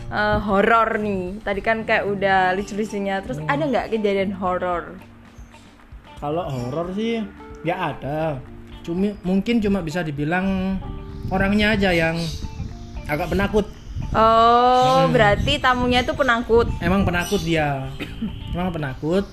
eh, 0.10 0.38
horor 0.44 1.00
nih? 1.00 1.40
Tadi 1.40 1.62
kan 1.64 1.88
kayak 1.88 2.04
udah 2.04 2.52
lucu-lucunya. 2.52 3.24
Terus 3.24 3.40
ada 3.48 3.64
nggak 3.64 3.88
kejadian 3.90 4.36
horor? 4.36 5.00
kalau 6.20 6.48
horor 6.48 6.88
sih 6.92 7.20
ya 7.64 7.92
ada 7.92 8.40
cumi 8.80 9.12
mungkin 9.24 9.60
cuma 9.60 9.84
bisa 9.84 10.00
dibilang 10.00 10.80
orangnya 11.28 11.76
aja 11.76 11.92
yang 11.92 12.16
agak 13.04 13.28
penakut 13.28 13.68
Oh, 14.14 15.10
berarti 15.10 15.58
tamunya 15.58 16.06
itu 16.06 16.14
penakut. 16.14 16.70
emang 16.78 17.02
penakut 17.02 17.42
dia. 17.42 17.90
Emang 18.54 18.70
penakut. 18.70 19.26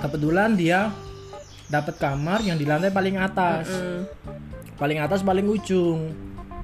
Kebetulan 0.00 0.56
dia 0.56 0.88
dapat 1.68 2.00
kamar 2.00 2.40
yang 2.40 2.56
di 2.56 2.64
lantai 2.64 2.88
paling 2.88 3.20
atas. 3.20 3.68
Hmm. 3.68 4.08
paling 4.76 5.00
atas 5.00 5.24
paling 5.24 5.44
ujung. 5.48 6.12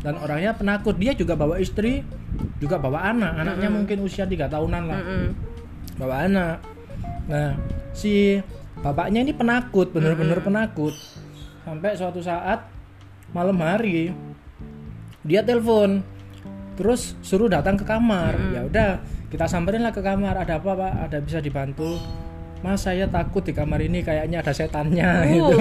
Dan 0.00 0.20
orangnya 0.20 0.56
penakut. 0.56 0.96
Dia 0.96 1.12
juga 1.12 1.36
bawa 1.36 1.60
istri 1.60 2.04
juga 2.60 2.80
bawa 2.80 3.12
anak. 3.12 3.32
Anaknya 3.44 3.68
mungkin 3.68 4.04
usia 4.04 4.24
tiga 4.24 4.48
tahunan 4.48 4.82
lah. 4.88 5.00
Mm-mm. 5.00 5.26
bawa 6.00 6.14
anak. 6.24 6.56
Nah 7.28 7.56
si 7.92 8.40
bapaknya 8.80 9.20
ini 9.20 9.36
penakut 9.36 9.92
bener-bener 9.92 10.40
penakut. 10.40 10.96
Sampai 11.64 11.92
suatu 11.92 12.24
saat 12.24 12.72
malam 13.36 13.56
hari 13.60 14.12
dia 15.22 15.44
telepon 15.44 16.02
terus 16.78 17.14
suruh 17.20 17.48
datang 17.48 17.76
ke 17.76 17.84
kamar. 17.84 18.36
Ya 18.52 18.64
udah 18.64 18.88
kita 19.28 19.48
samperin 19.48 19.84
lah 19.84 19.92
ke 19.92 20.00
kamar. 20.00 20.36
Ada 20.36 20.60
apa 20.60 20.70
pak? 20.76 20.92
Ada 21.08 21.18
bisa 21.20 21.38
dibantu. 21.40 21.96
Mas 22.62 22.86
saya 22.86 23.10
takut 23.10 23.42
di 23.42 23.50
kamar 23.50 23.82
ini 23.82 24.06
kayaknya 24.06 24.38
ada 24.38 24.54
setannya 24.54 25.10
gitu. 25.34 25.56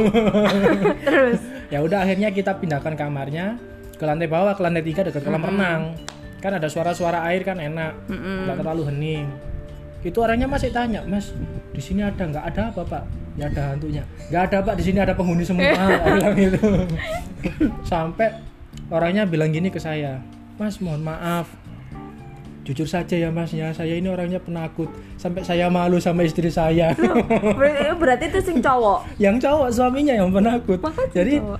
Terus? 1.10 1.42
Ya 1.74 1.82
udah 1.82 2.06
akhirnya 2.06 2.30
kita 2.30 2.62
pindahkan 2.62 2.94
kamarnya 2.94 3.58
ke 3.98 4.06
lantai 4.06 4.30
bawah 4.30 4.54
ke 4.54 4.62
lantai 4.62 4.86
tiga 4.86 5.02
dekat 5.02 5.26
kolam 5.26 5.42
renang. 5.42 5.98
Kan 6.46 6.62
ada 6.62 6.70
suara-suara 6.70 7.26
air 7.26 7.42
kan 7.42 7.58
enak. 7.58 8.06
Nggak 8.06 8.62
terlalu 8.62 8.94
hening. 8.94 9.26
Itu 10.06 10.22
orangnya 10.22 10.46
masih 10.46 10.70
tanya 10.70 11.02
mas 11.10 11.34
di 11.74 11.82
sini 11.82 12.06
ada 12.06 12.22
nggak? 12.22 12.44
Ada 12.54 12.62
apa 12.70 12.82
pak? 12.86 13.04
Ya 13.34 13.50
ada 13.50 13.74
hantunya. 13.74 14.06
Nggak 14.30 14.42
ada 14.54 14.58
pak. 14.62 14.74
Di 14.78 14.84
sini 14.86 15.00
ada 15.02 15.14
penghuni 15.18 15.42
semua 15.42 15.74
bilang 16.06 16.38
gitu. 16.38 16.86
Sampai 17.82 18.30
orangnya 18.94 19.26
bilang 19.26 19.50
gini 19.50 19.74
ke 19.74 19.82
saya 19.82 20.22
mas 20.62 20.78
mohon 20.78 21.02
maaf. 21.02 21.50
Jujur 22.62 22.86
saja 22.86 23.18
ya 23.18 23.34
masnya 23.34 23.74
saya 23.74 23.98
ini 23.98 24.06
orangnya 24.06 24.38
penakut. 24.38 24.86
Sampai 25.18 25.42
saya 25.42 25.66
malu 25.74 25.98
sama 25.98 26.22
istri 26.22 26.54
saya. 26.54 26.94
Ber- 27.58 27.98
berarti 27.98 28.30
itu 28.30 28.46
sing 28.46 28.62
cowok. 28.62 29.18
yang 29.18 29.42
cowok 29.42 29.74
suaminya 29.74 30.14
yang 30.14 30.30
penakut. 30.30 30.78
Masa 30.78 31.10
jadi 31.10 31.42
cowok? 31.42 31.58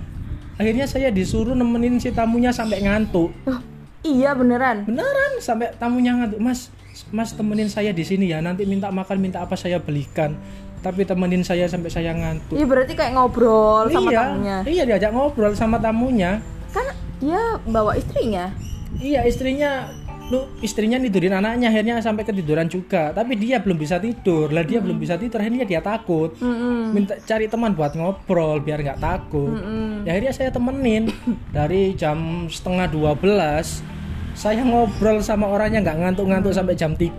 akhirnya 0.54 0.86
saya 0.86 1.10
disuruh 1.10 1.58
nemenin 1.58 1.98
si 1.98 2.14
tamunya 2.14 2.54
sampai 2.54 2.86
ngantuk. 2.86 3.34
Oh, 3.50 3.58
iya 4.06 4.38
beneran. 4.38 4.86
beneran 4.86 5.42
sampai 5.42 5.74
tamunya 5.74 6.22
ngantuk. 6.22 6.38
Mas 6.38 6.70
mas 7.10 7.34
temenin 7.34 7.66
saya 7.66 7.90
di 7.90 8.06
sini 8.06 8.30
ya. 8.30 8.38
Nanti 8.38 8.62
minta 8.70 8.86
makan 8.94 9.18
minta 9.18 9.42
apa 9.42 9.58
saya 9.58 9.82
belikan. 9.82 10.38
Tapi 10.86 11.02
temenin 11.02 11.42
saya 11.42 11.66
sampai 11.66 11.90
saya 11.90 12.14
ngantuk. 12.14 12.54
Iya 12.54 12.70
berarti 12.70 12.94
kayak 12.94 13.18
ngobrol 13.18 13.90
sama 13.90 14.10
iya 14.14 14.18
tamunya. 14.22 14.56
iya 14.70 14.82
diajak 14.86 15.10
ngobrol 15.10 15.50
sama 15.58 15.82
tamunya. 15.82 16.38
Kan 16.70 16.86
dia 17.18 17.58
bawa 17.66 17.98
istrinya. 17.98 18.54
Iya 19.00 19.24
istrinya 19.24 19.88
lu 20.32 20.48
istrinya 20.64 20.96
tidurin 20.96 21.36
anaknya 21.36 21.68
akhirnya 21.68 22.00
sampai 22.00 22.24
ketiduran 22.24 22.64
juga. 22.64 23.12
Tapi 23.12 23.36
dia 23.36 23.60
belum 23.60 23.76
bisa 23.76 24.00
tidur. 24.00 24.48
Lah 24.48 24.64
dia 24.64 24.80
belum 24.80 24.96
bisa 24.96 25.20
tidur 25.20 25.44
akhirnya 25.44 25.68
dia 25.68 25.84
takut. 25.84 26.32
Mm-mm. 26.40 26.96
minta 26.96 27.20
cari 27.20 27.52
teman 27.52 27.76
buat 27.76 27.92
ngobrol 27.92 28.64
biar 28.64 28.80
nggak 28.80 29.00
takut. 29.00 29.52
Mm-mm. 29.52 30.08
ya 30.08 30.16
akhirnya 30.16 30.32
saya 30.32 30.48
temenin. 30.48 31.12
Dari 31.52 31.92
jam 31.92 32.48
setengah 32.48 32.88
12 32.88 33.91
saya 34.32 34.64
ngobrol 34.64 35.20
sama 35.20 35.44
orangnya 35.44 35.84
nggak 35.84 35.98
ngantuk-ngantuk 36.00 36.52
sampai 36.56 36.72
jam 36.72 36.96
3 36.96 37.12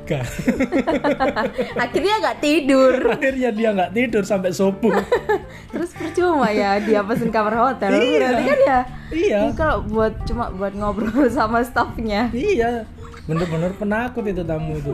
Akhirnya 1.83 2.15
nggak 2.19 2.37
tidur. 2.41 2.93
akhirnya 3.05 3.49
dia 3.53 3.69
nggak 3.71 3.91
tidur 3.93 4.23
sampai 4.25 4.49
subuh 4.49 4.97
Terus 5.73 5.93
percuma 5.93 6.49
ya 6.49 6.81
dia 6.81 7.05
pesen 7.05 7.29
kamar 7.29 7.53
hotel. 7.53 7.93
Iya. 7.93 8.17
Berarti 8.17 8.43
kan 8.43 8.59
ya. 8.65 8.79
iya 9.13 9.39
kalau 9.53 9.85
buat 9.85 10.13
cuma 10.25 10.49
buat 10.49 10.73
ngobrol 10.73 11.29
sama 11.37 11.61
staffnya. 11.61 12.33
iya 12.33 12.83
bener-bener 13.23 13.71
penakut 13.77 14.25
itu 14.27 14.43
tamu 14.43 14.75
itu 14.75 14.93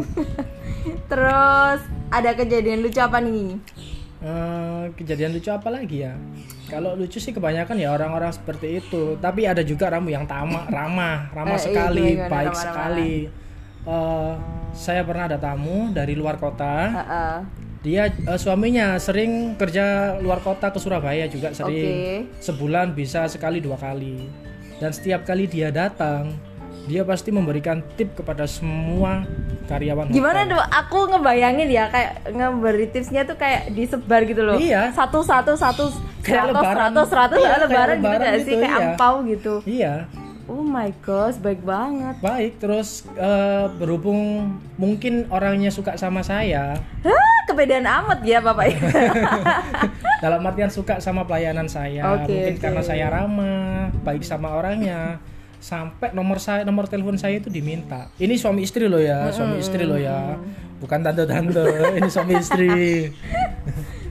Terus 1.09 1.81
ada 2.09 2.31
kejadian 2.33 2.85
lucu 2.85 3.01
apa 3.01 3.17
nih? 3.19 3.57
Eh, 4.19 4.83
kejadian 4.99 5.33
lucu 5.33 5.49
apa 5.49 5.71
lagi 5.71 6.03
ya 6.03 6.13
kalau 6.69 6.93
lucu 6.93 7.17
sih 7.17 7.29
kebanyakan 7.29 7.75
ya 7.75 7.89
orang-orang 7.89 8.29
seperti 8.29 8.79
itu 8.79 9.17
tapi 9.17 9.43
ada 9.43 9.59
juga 9.61 9.89
ramu 9.89 10.07
yang 10.07 10.23
tamak 10.23 10.69
ramah 10.77 11.27
ramah 11.31 11.51
Eh, 11.51 11.59
iya, 11.59 11.65
sekali 11.65 12.07
gimana, 12.13 12.29
baik 12.29 12.47
ramah-ramah? 12.47 12.63
sekali 12.63 13.13
Eh, 13.81 14.33
saya 14.71 15.01
pernah 15.01 15.25
ada 15.25 15.39
tamu 15.39 15.89
dari 15.89 16.13
luar 16.13 16.35
kota 16.35 16.75
Heeh. 16.91 17.35
dia 17.79 18.03
eh, 18.07 18.35
suaminya 18.35 18.95
sering 18.97 19.55
kerja 19.55 19.83
luar 20.19 20.39
kota 20.39 20.67
ke 20.67 20.77
Surabaya 20.77 21.25
juga 21.25 21.49
sering 21.49 22.27
Oke. 22.27 22.38
sebulan 22.38 22.91
bisa 22.91 23.25
sekali 23.25 23.57
dua 23.57 23.75
kali 23.75 24.27
dan 24.77 24.91
setiap 24.91 25.23
kali 25.23 25.47
dia 25.47 25.71
datang 25.71 26.35
dia 26.85 27.01
pasti 27.03 27.29
memberikan 27.29 27.81
tip 27.95 28.13
kepada 28.13 28.43
semua 28.45 29.23
karyawan 29.65 30.09
Gimana 30.09 30.41
hotel. 30.43 30.51
tuh? 30.51 30.61
Aku 30.75 30.99
ngebayangin 31.07 31.69
ya 31.69 31.85
kayak 31.88 32.11
ngeberi 32.29 32.89
tipsnya 32.89 33.21
tuh 33.23 33.38
kayak 33.38 33.69
disebar 33.71 34.25
gitu 34.25 34.41
loh. 34.41 34.57
Iya. 34.57 34.89
Satu 34.91 35.21
satu 35.21 35.53
satu 35.53 35.93
Kayak 36.21 36.43
lebaran. 36.49 36.75
seratus 36.91 37.07
seratus 37.07 37.38
Iya, 37.38 37.47
ya, 37.47 37.57
lebaran 37.59 37.95
gitu 37.95 38.05
lebaran 38.05 38.31
sih 38.35 38.43
gitu, 38.45 38.57
kayak 38.57 38.71
iya. 38.71 38.85
angpau 38.85 39.15
gitu. 39.23 39.53
iya 39.63 39.95
Oh 40.45 40.65
my 40.65 40.89
gosh, 40.99 41.38
baik 41.38 41.61
banget. 41.61 42.17
baik 42.19 42.57
terus 42.57 42.89
eh, 43.13 43.65
berhubung 43.71 44.49
mungkin 44.75 45.29
orangnya 45.29 45.69
suka 45.69 45.93
sama 45.93 46.19
saya 46.21 46.73
Hah, 46.99 47.38
kepedean 47.45 47.85
amat 47.85 48.19
ya 48.23 48.41
bapak 48.41 48.65
ya. 48.67 48.79
dalam 50.23 50.41
artian 50.41 50.67
suka 50.67 50.97
sama 50.97 51.23
pelayanan 51.23 51.65
saya 51.65 52.01
Oke, 52.17 52.27
mungkin 52.27 52.53
oke. 52.55 52.61
karena 52.61 52.81
saya 52.81 53.05
ramah 53.07 53.93
baik 54.01 54.19
sama 54.21 54.51
orangnya 54.51 55.21
sampai 55.59 56.11
nomor 56.11 56.39
saya 56.39 56.63
nomor 56.63 56.88
telepon 56.88 57.13
saya 57.13 57.38
itu 57.38 57.47
diminta 57.47 58.07
ini 58.17 58.33
suami 58.33 58.63
istri 58.63 58.88
loh 58.88 58.97
ya 58.97 59.27
suami 59.29 59.59
istri 59.59 59.83
loh 59.83 59.95
ya 59.95 60.33
bukan 60.77 61.03
tante 61.03 61.23
tante 61.23 61.61
ini 61.99 62.07
suami 62.07 62.33
istri 62.35 63.11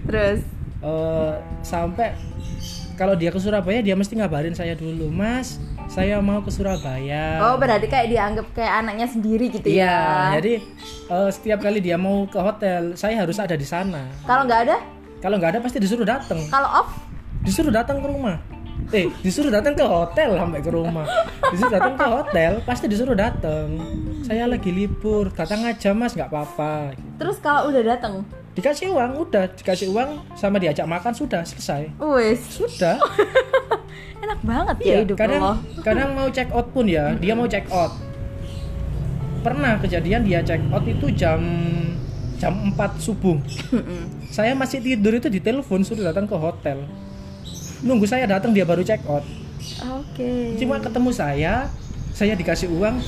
Terus, 0.04 0.40
Eh, 0.78 1.32
sampai 1.61 2.14
kalau 2.94 3.14
dia 3.14 3.30
ke 3.30 3.38
Surabaya 3.38 3.78
dia 3.78 3.94
mesti 3.94 4.14
ngabarin 4.14 4.54
saya 4.54 4.75
dulu 4.75 5.06
mas 5.06 5.58
saya 5.87 6.18
mau 6.18 6.38
ke 6.38 6.50
Surabaya 6.50 7.38
oh 7.40 7.58
berarti 7.58 7.87
kayak 7.87 8.06
dianggap 8.06 8.47
kayak 8.52 8.73
anaknya 8.78 9.06
sendiri 9.06 9.50
gitu 9.50 9.66
Iya, 9.66 9.90
ya. 9.90 10.38
jadi 10.38 10.52
eh, 11.08 11.30
setiap 11.32 11.58
kali 11.61 11.78
dia 11.78 11.94
mau 11.94 12.25
ke 12.25 12.38
hotel, 12.38 12.94
saya 12.94 13.18
harus 13.18 13.35
ada 13.37 13.54
di 13.54 13.66
sana. 13.66 14.06
Kalau 14.23 14.47
nggak 14.47 14.61
ada, 14.64 14.76
Kalau 15.18 15.35
nggak 15.35 15.50
ada 15.52 15.61
pasti 15.61 15.82
disuruh 15.82 16.06
datang, 16.06 16.38
kalau 16.47 16.70
off, 16.70 16.94
disuruh 17.42 17.75
datang 17.75 17.99
ke 17.99 18.06
rumah. 18.06 18.38
Eh, 18.88 19.11
disuruh 19.18 19.50
datang 19.50 19.75
ke 19.75 19.82
hotel 19.82 20.38
sampai 20.38 20.62
ke 20.62 20.70
rumah. 20.70 21.02
Disuruh 21.50 21.75
datang 21.75 21.92
ke 21.92 22.06
hotel, 22.06 22.52
pasti 22.62 22.87
disuruh 22.87 23.12
datang. 23.12 23.66
Saya 24.23 24.47
lagi 24.47 24.70
libur, 24.70 25.35
datang 25.35 25.66
aja 25.66 25.90
mas, 25.90 26.14
nggak 26.14 26.30
apa-apa. 26.30 26.94
terus 27.18 27.42
kalau 27.42 27.66
udah 27.66 27.82
datang, 27.85 28.23
Dikasih 28.58 28.90
uang, 28.90 29.22
udah 29.22 29.46
dikasih 29.54 29.86
uang 29.94 30.34
sama 30.34 30.58
diajak 30.58 30.82
makan 30.82 31.14
sudah 31.14 31.46
selesai. 31.46 31.94
wes 32.02 32.42
Sudah. 32.58 32.98
enak 34.26 34.40
banget 34.42 34.76
ya 34.82 34.86
Iya, 34.90 34.98
hidup 35.06 35.14
kadang 35.14 35.42
lo. 35.46 35.54
kadang 35.86 36.10
mau 36.18 36.26
check 36.26 36.50
out 36.50 36.66
pun 36.74 36.90
ya, 36.90 37.14
dia 37.22 37.38
mau 37.38 37.46
check 37.46 37.70
out. 37.70 37.94
Pernah 39.46 39.78
kejadian 39.78 40.26
dia 40.26 40.42
check 40.42 40.58
out 40.74 40.82
itu 40.90 41.06
jam 41.14 41.38
jam 42.34 42.74
4 42.74 42.98
subuh. 42.98 43.38
saya 44.34 44.58
masih 44.58 44.82
tidur 44.82 45.14
itu 45.14 45.30
di 45.30 45.38
telepon 45.38 45.86
suruh 45.86 46.02
datang 46.02 46.26
ke 46.26 46.34
hotel. 46.34 46.82
Nunggu 47.86 48.10
saya 48.10 48.26
datang 48.26 48.50
dia 48.50 48.66
baru 48.66 48.82
check 48.82 49.06
out. 49.06 49.22
Oke. 50.02 50.58
Cuma 50.58 50.82
ketemu 50.82 51.10
saya, 51.14 51.70
saya 52.10 52.34
dikasih 52.34 52.74
uang, 52.74 52.98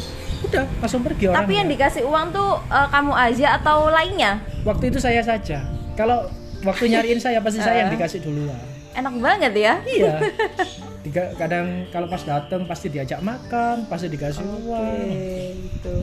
udah 0.43 0.65
langsung 0.77 1.01
pergi 1.01 1.25
orang 1.27 1.39
Tapi 1.39 1.53
yang 1.55 1.69
dikasih 1.69 2.03
uang 2.03 2.27
tuh 2.31 2.51
eh, 2.67 2.89
kamu 2.89 3.13
aja 3.13 3.47
atau 3.57 3.89
lainnya? 3.89 4.41
waktu 4.61 4.89
itu 4.89 4.99
saya 4.99 5.21
saja 5.21 5.61
kalau 5.95 6.29
waktu 6.61 6.89
nyariin 6.89 7.17
saya 7.17 7.41
pasti 7.41 7.59
saya 7.59 7.85
yang 7.85 7.91
Eh. 7.93 7.95
dikasih 7.95 8.21
duluan 8.21 8.61
Enak 8.91 9.15
banget 9.17 9.53
ya. 9.55 9.75
iya 9.83 10.19
Tiga, 11.01 11.33
kadang 11.33 11.89
kalau 11.89 12.05
pas 12.05 12.21
datang 12.21 12.69
pasti 12.69 12.93
diajak 12.93 13.21
makan 13.21 13.89
pasti 13.89 14.05
dikasih 14.07 14.45
uang 14.45 14.61
Oke, 14.61 15.57
gitu. 15.65 15.95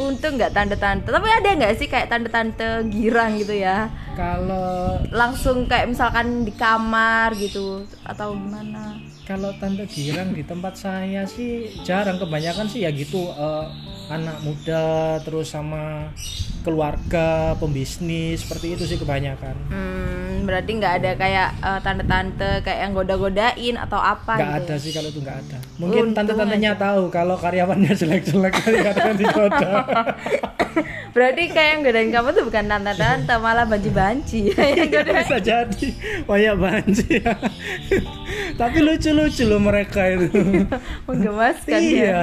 Untung 0.00 0.34
nggak 0.34 0.50
tante-tante. 0.50 1.06
Tapi 1.06 1.28
ada 1.30 1.46
nggak 1.52 1.78
sih 1.78 1.86
kayak 1.86 2.10
tante-tante 2.10 2.90
girang 2.90 3.36
gitu 3.36 3.54
ya? 3.54 3.86
kalau 4.12 4.98
Langsung 5.08 5.70
kayak 5.70 5.86
misalkan 5.86 6.42
di 6.42 6.50
kamar 6.50 7.30
gitu 7.36 7.86
atau 8.02 8.34
gimana? 8.34 8.98
Kalau 9.32 9.48
tante 9.56 9.88
girang 9.88 10.36
di 10.36 10.44
tempat 10.44 10.76
saya 10.76 11.24
sih 11.24 11.72
jarang 11.88 12.20
kebanyakan 12.20 12.68
sih 12.68 12.84
ya 12.84 12.92
gitu 12.92 13.32
eh, 13.32 13.66
anak 14.12 14.44
muda 14.44 15.16
terus 15.24 15.56
sama 15.56 16.12
keluarga 16.60 17.56
pembisnis 17.56 18.44
seperti 18.44 18.76
itu 18.76 18.84
sih 18.84 19.00
kebanyakan. 19.00 19.56
Hmm, 19.72 20.44
berarti 20.44 20.70
nggak 20.76 20.94
ada 21.00 21.10
kayak 21.16 21.48
eh, 21.64 21.80
tante-tante 21.80 22.52
kayak 22.60 22.78
yang 22.84 22.92
goda-godain 22.92 23.76
atau 23.80 23.96
apa 23.96 24.36
nggak 24.36 24.52
gitu. 24.52 24.60
ada 24.68 24.74
sih 24.76 24.92
kalau 24.92 25.08
itu 25.08 25.20
nggak 25.24 25.38
ada. 25.48 25.58
Mungkin 25.80 26.02
Untung 26.12 26.16
tante-tantenya 26.28 26.72
tahu 26.76 27.02
kalau 27.08 27.36
karyawannya 27.40 27.92
jelek-jelek 27.96 28.52
kali 28.60 28.78
kadang 28.84 29.16
digoda 29.16 29.72
Berarti 31.12 31.42
kayak 31.46 31.68
yang 31.70 31.80
godain 31.82 32.08
kamu 32.08 32.28
tuh 32.32 32.44
bukan 32.44 32.64
tante-tante, 32.66 33.34
malah 33.36 33.64
banci-banci. 33.64 34.40
yang 34.80 34.88
godain. 34.88 35.20
bisa 35.20 35.36
jadi 35.38 35.86
banyak 36.24 36.54
banci 36.56 37.06
ya 37.20 37.34
tapi 38.60 38.78
lucu-lucu 38.80 39.44
loh 39.44 39.60
mereka 39.60 40.08
itu 40.08 40.32
Menggemaskan 41.06 41.76
ya. 41.76 41.80
iya 41.80 42.20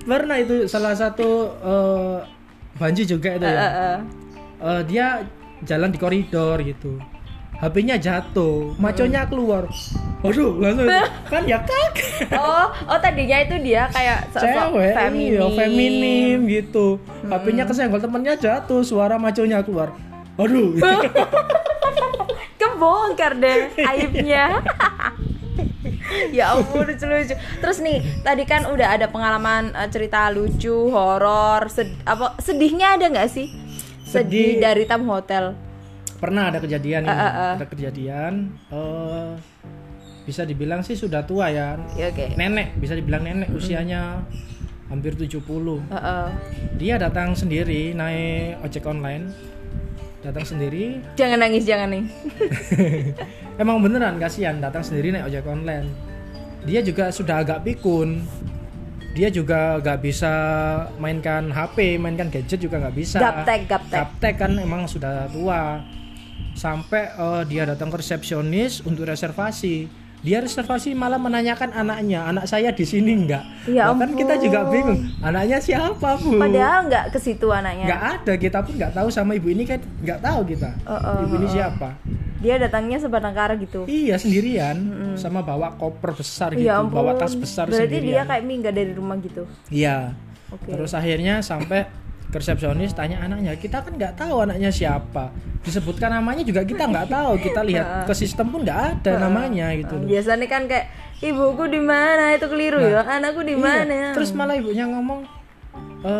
pernah 0.00 0.36
itu 0.36 0.64
salah 0.64 0.92
satu 0.92 1.28
eh, 1.60 2.16
banci 2.76 3.04
juga 3.04 3.36
itu 3.36 3.44
Eh, 3.44 3.52
ya 3.52 3.60
eh. 3.60 3.98
Eh, 4.60 4.80
dia 4.86 5.06
jalan 5.62 5.88
di 5.88 5.98
koridor 5.98 6.56
gitu 6.60 6.96
HP-nya 7.60 8.00
jatuh, 8.00 8.72
maconya 8.80 9.28
keluar. 9.28 9.68
Waduh, 10.20 10.56
langsung 10.56 10.88
kan 11.32 11.44
ya 11.44 11.60
kaget. 11.60 12.32
Oh, 12.32 12.72
oh 12.88 12.98
tadinya 12.98 13.36
itu 13.36 13.56
dia 13.60 13.84
kayak 13.92 14.32
Cewek, 14.32 14.96
feminim. 14.96 15.36
iya, 15.36 15.44
feminim 15.52 16.36
gitu. 16.48 16.96
HP-nya 17.22 17.68
kesenggol 17.68 18.00
temennya 18.00 18.34
jatuh, 18.34 18.80
suara 18.80 19.20
maconya 19.20 19.60
keluar. 19.60 19.92
Waduh. 20.40 20.72
Kebongkar 22.60 23.36
deh 23.36 23.72
aibnya. 23.76 24.60
ya 26.36 26.56
ampun 26.56 26.88
lucu-lucu. 26.88 27.36
Terus 27.60 27.78
nih, 27.80 28.00
tadi 28.20 28.44
kan 28.44 28.66
udah 28.66 28.96
ada 28.96 29.06
pengalaman 29.06 29.72
eh, 29.72 29.88
cerita 29.88 30.32
lucu, 30.32 30.88
horor, 30.88 31.68
sed- 31.68 31.92
apa 32.04 32.40
sedihnya 32.40 32.96
ada 32.96 33.08
nggak 33.08 33.28
sih? 33.28 33.52
Sedih, 34.04 34.56
Sedih. 34.56 34.60
dari 34.60 34.84
tamu 34.84 35.12
hotel. 35.12 35.52
Pernah 36.20 36.52
ada 36.52 36.60
kejadian 36.60 37.08
ini, 37.08 37.10
Ah, 37.10 37.24
ah, 37.24 37.32
ah. 37.32 37.52
ada 37.56 37.66
kejadian 37.66 38.52
eh 38.68 39.32
bisa 40.20 40.44
dibilang 40.44 40.84
sih 40.84 40.94
sudah 40.94 41.24
tua 41.24 41.48
ya. 41.48 41.80
Ya 41.96 42.12
oke. 42.12 42.36
Nenek, 42.36 42.76
bisa 42.76 42.92
dibilang 42.92 43.24
nenek 43.24 43.48
usianya 43.50 44.20
hampir 44.86 45.16
70. 45.16 45.40
Heeh. 45.88 46.26
Dia 46.76 47.00
datang 47.00 47.32
sendiri 47.32 47.96
naik 47.96 48.60
ojek 48.60 48.84
online. 48.84 49.32
Datang 50.20 50.44
sendiri, 50.44 51.00
Jangan 51.16 51.40
nangis, 51.40 51.64
jangan 51.64 51.88
nih. 51.96 52.04
Emang 53.64 53.80
beneran 53.80 54.20
kasihan 54.20 54.60
datang 54.60 54.84
sendiri 54.84 55.16
naik 55.16 55.32
ojek 55.32 55.48
online. 55.48 55.88
Dia 56.68 56.84
juga 56.84 57.08
sudah 57.08 57.40
agak 57.40 57.64
pikun. 57.64 58.20
Dia 59.16 59.32
juga 59.32 59.80
gak 59.80 60.04
bisa 60.04 60.30
mainkan 61.00 61.48
HP, 61.48 61.96
mainkan 61.96 62.28
gadget 62.28 62.60
juga 62.60 62.78
nggak 62.78 62.94
bisa. 62.94 63.18
Gaptek, 63.18 63.66
gaptek. 63.66 63.96
Gaptek 63.96 64.34
kan 64.36 64.52
emang 64.60 64.84
sudah 64.84 65.24
tua. 65.32 65.80
Sampai 66.60 67.08
eh, 67.08 67.42
dia 67.48 67.64
datang 67.64 67.88
ke 67.88 67.96
resepsionis 68.04 68.84
untuk 68.84 69.08
reservasi. 69.08 69.88
Dia 70.20 70.44
reservasi 70.44 70.92
malah 70.92 71.16
menanyakan 71.16 71.72
anaknya, 71.72 72.28
anak 72.28 72.44
saya 72.44 72.68
di 72.76 72.84
sini 72.84 73.24
nggak? 73.24 73.72
Ya 73.72 73.88
Bahkan 73.88 74.12
kita 74.20 74.36
juga 74.36 74.68
ampun. 74.68 74.72
bingung, 74.76 75.00
anaknya 75.24 75.56
siapa 75.64 76.20
bu? 76.20 76.36
Padahal 76.36 76.92
nggak 76.92 77.04
ke 77.08 77.18
situ 77.24 77.48
anaknya. 77.48 77.88
nggak 77.88 78.02
ada, 78.20 78.32
kita 78.36 78.58
pun 78.60 78.76
nggak 78.76 78.92
tahu 78.92 79.08
sama 79.08 79.32
ibu 79.40 79.48
ini 79.48 79.64
kan 79.64 79.80
nggak 79.80 80.20
tahu 80.20 80.44
kita. 80.44 80.76
Oh, 80.84 80.92
oh, 80.92 81.24
ibu 81.24 81.40
ini 81.40 81.48
oh, 81.48 81.48
oh. 81.48 81.54
siapa? 81.56 81.88
Dia 82.44 82.60
datangnya 82.60 83.00
sebatang 83.00 83.32
kara 83.32 83.56
gitu. 83.56 83.88
Iya 83.88 84.20
sendirian 84.20 84.76
sama 85.16 85.40
bawa 85.40 85.72
koper 85.80 86.12
besar 86.12 86.52
gitu, 86.52 86.68
Ya 86.68 86.84
ampun. 86.84 87.00
bawa 87.00 87.16
tas 87.16 87.32
besar 87.32 87.72
Berarti 87.72 87.88
dia 87.88 88.20
sendirian. 88.20 88.24
kayak 88.28 88.44
minggat 88.44 88.72
dari 88.76 88.92
rumah 88.92 89.16
gitu. 89.24 89.48
Iya. 89.72 90.12
Oke. 90.52 90.68
Terus 90.68 90.92
akhirnya 90.92 91.40
sampai 91.40 91.88
ke 92.30 92.38
resepsionis 92.38 92.94
tanya 92.94 93.20
anaknya, 93.20 93.58
kita 93.58 93.82
kan 93.82 93.92
nggak 93.92 94.14
tahu 94.14 94.46
anaknya 94.46 94.70
siapa. 94.70 95.34
Disebutkan 95.60 96.14
namanya 96.14 96.40
juga 96.40 96.62
kita 96.62 96.86
nggak 96.86 97.10
tahu. 97.10 97.32
Kita 97.36 97.60
lihat 97.60 97.86
ke 98.08 98.14
sistem 98.14 98.48
pun 98.48 98.62
nggak 98.62 99.02
ada 99.02 99.12
namanya 99.20 99.74
gitu 99.74 99.98
loh. 99.98 100.06
Biasanya 100.06 100.46
kan 100.46 100.64
kayak 100.64 100.86
ibuku 101.20 101.68
di 101.68 101.82
mana 101.82 102.32
itu 102.32 102.46
keliru 102.46 102.80
ya, 102.80 103.02
anakku 103.04 103.42
di 103.42 103.52
Iya. 103.52 103.60
mana. 103.60 104.14
Terus 104.14 104.30
malah 104.32 104.54
ibunya 104.54 104.86
ngomong, 104.86 105.26
e, 106.00 106.12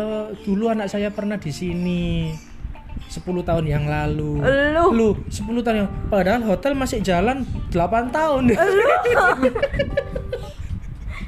dulu 0.43 0.69
anak 0.69 0.91
saya 0.91 1.09
pernah 1.09 1.39
di 1.39 1.49
sini 1.49 2.35
10 3.07 3.41
tahun 3.41 3.65
yang 3.65 3.87
lalu. 3.87 4.43
Lu. 4.43 4.85
Lu 4.93 5.09
10 5.25 5.63
tahun 5.63 5.77
yang 5.83 5.89
padahal 6.07 6.43
hotel 6.45 6.75
masih 6.75 6.99
jalan 6.99 7.47
8 7.71 8.11
tahun. 8.11 8.43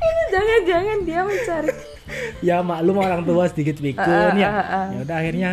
Jangan-jangan 0.33 0.97
dia 1.03 1.21
mencari. 1.21 1.71
ya 2.41 2.57
maklum 2.59 2.97
orang 2.97 3.21
tua 3.23 3.47
sedikit 3.47 3.79
pikun 3.79 4.35
ya. 4.35 4.51
Ya 4.91 4.99
udah 4.99 5.17
akhirnya 5.17 5.51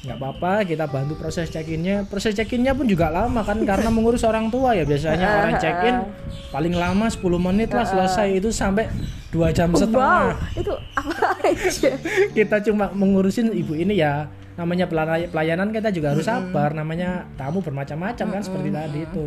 nggak 0.00 0.16
apa-apa 0.16 0.64
kita 0.64 0.84
bantu 0.86 1.14
proses 1.14 1.48
check-innya. 1.48 2.04
Proses 2.04 2.32
check-innya 2.32 2.72
pun 2.72 2.84
juga 2.84 3.08
lama 3.08 3.40
kan 3.40 3.60
karena 3.62 3.88
mengurus 3.88 4.22
orang 4.22 4.48
tua 4.48 4.72
ya 4.72 4.82
biasanya 4.82 5.26
orang 5.38 5.54
check-in 5.56 5.96
paling 6.48 6.72
lama 6.72 7.06
10 7.06 7.20
menit 7.38 7.68
lah 7.68 7.84
selesai 7.84 8.28
itu 8.34 8.48
sampai 8.50 8.88
dua 9.28 9.52
jam 9.52 9.70
Wow, 9.70 9.78
setengah. 9.78 10.34
itu 10.56 10.72
apa 10.96 11.14
aja? 11.44 11.90
kita 12.38 12.56
cuma 12.64 12.90
mengurusin 12.90 13.52
ibu 13.52 13.72
ini 13.72 13.94
ya 13.94 14.26
namanya 14.56 14.84
pelayanan 15.26 15.70
kita 15.70 15.88
juga 15.88 16.12
harus 16.12 16.26
sabar 16.26 16.72
namanya 16.72 17.24
tamu 17.34 17.60
bermacam-macam 17.60 18.26
kan 18.30 18.42
seperti 18.42 18.68
tadi 18.68 18.98
itu 19.04 19.24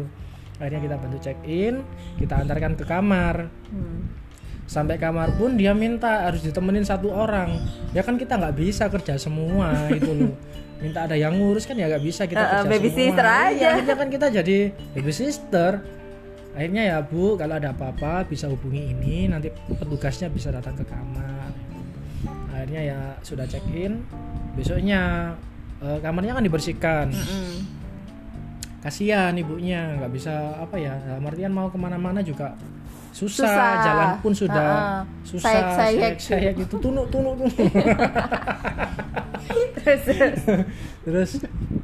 akhirnya 0.55 0.81
kita 0.83 0.95
bantu 0.95 1.17
check 1.19 1.39
in 1.43 1.81
kita 2.17 2.33
antarkan 2.35 2.73
ke 2.73 2.83
kamar 2.83 3.47
Hmm. 3.69 4.05
Sampai 4.63 4.95
kamar 4.95 5.35
pun 5.35 5.59
dia 5.59 5.75
minta 5.75 6.27
harus 6.27 6.41
ditemenin 6.43 6.87
satu 6.87 7.11
orang. 7.11 7.59
Ya 7.91 8.01
kan 8.01 8.15
kita 8.15 8.39
nggak 8.39 8.55
bisa 8.55 8.87
kerja 8.87 9.19
semua 9.19 9.91
itu 9.91 10.11
loh. 10.11 10.33
Minta 10.83 11.07
ada 11.07 11.15
yang 11.15 11.39
ngurus 11.39 11.63
kan 11.63 11.79
ya 11.79 11.87
nggak 11.87 12.03
bisa 12.03 12.27
kita 12.27 12.43
eh, 12.43 12.49
kerja 12.59 12.67
babysitter 12.67 13.23
semua. 13.23 13.47
Aja. 13.47 13.55
Iya, 13.55 13.67
akhirnya 13.71 13.95
kan 13.95 14.07
kita 14.11 14.27
jadi 14.41 14.57
baby 14.91 15.13
sister 15.15 15.71
akhirnya 16.53 16.83
ya 16.85 16.97
bu 17.01 17.33
kalau 17.33 17.57
ada 17.57 17.73
apa-apa 17.73 18.29
bisa 18.29 18.45
hubungi 18.45 18.93
ini 18.93 19.25
nanti 19.25 19.49
petugasnya 19.49 20.27
bisa 20.27 20.51
datang 20.51 20.75
ke 20.75 20.83
kamar. 20.83 21.49
Akhirnya 22.51 22.81
ya 22.83 22.99
sudah 23.23 23.47
check 23.47 23.63
in 23.71 24.03
besoknya 24.59 25.33
eh, 25.79 25.99
kamarnya 26.03 26.35
kan 26.35 26.43
dibersihkan. 26.43 27.07
Mm-mm. 27.11 27.83
kasihan 28.83 29.31
ibunya 29.39 29.95
nggak 29.95 30.11
bisa 30.11 30.59
apa 30.59 30.75
ya 30.75 30.99
dalam 31.07 31.23
artian 31.23 31.55
mau 31.55 31.71
ke 31.71 31.79
mana-mana 31.79 32.19
juga 32.19 32.51
susah, 33.13 33.45
Susah. 33.45 33.71
jalan 33.79 34.09
pun 34.19 34.33
sudah 34.33 34.69
Ha-ha. 34.73 35.05
susah 35.21 35.45
Sayek-sayek. 35.45 36.15
saya 36.17 36.49
gitu 36.51 36.75
tunuk 36.75 37.07
tunuk 37.07 37.37
tunuk 37.39 37.53
Terus, 39.75 40.01
terus. 40.03 40.41
terus 41.03 41.31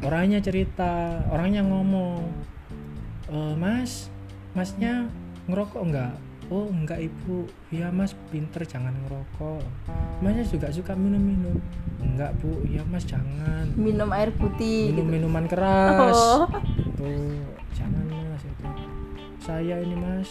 orangnya 0.01 0.39
cerita 0.39 0.89
orangnya 1.27 1.61
ngomong 1.61 2.23
"Eh, 3.27 3.53
mas 3.53 4.07
masnya 4.51 5.05
ngerokok 5.45 5.81
enggak 5.83 6.13
oh 6.47 6.65
enggak 6.65 6.97
ibu 6.99 7.45
ya 7.69 7.91
mas 7.91 8.15
pinter 8.29 8.63
jangan 8.63 8.95
ngerokok 8.99 9.61
masnya 10.19 10.41
juga 10.43 10.71
suka 10.71 10.95
minum-minum 10.95 11.59
enggak 11.99 12.33
bu 12.37 12.63
ya 12.65 12.81
mas 12.83 13.03
jangan 13.03 13.69
minum 13.75 14.09
air 14.09 14.31
putih 14.31 14.89
minum 14.89 15.05
gitu. 15.05 15.13
minuman 15.13 15.45
keras 15.45 16.15
Oh. 16.15 16.47
tuh 16.95 17.37
jangan 17.71 18.01
mas 18.07 18.43
itu 18.43 18.65
saya 19.37 19.75
ini 19.77 19.93
mas 19.93 20.29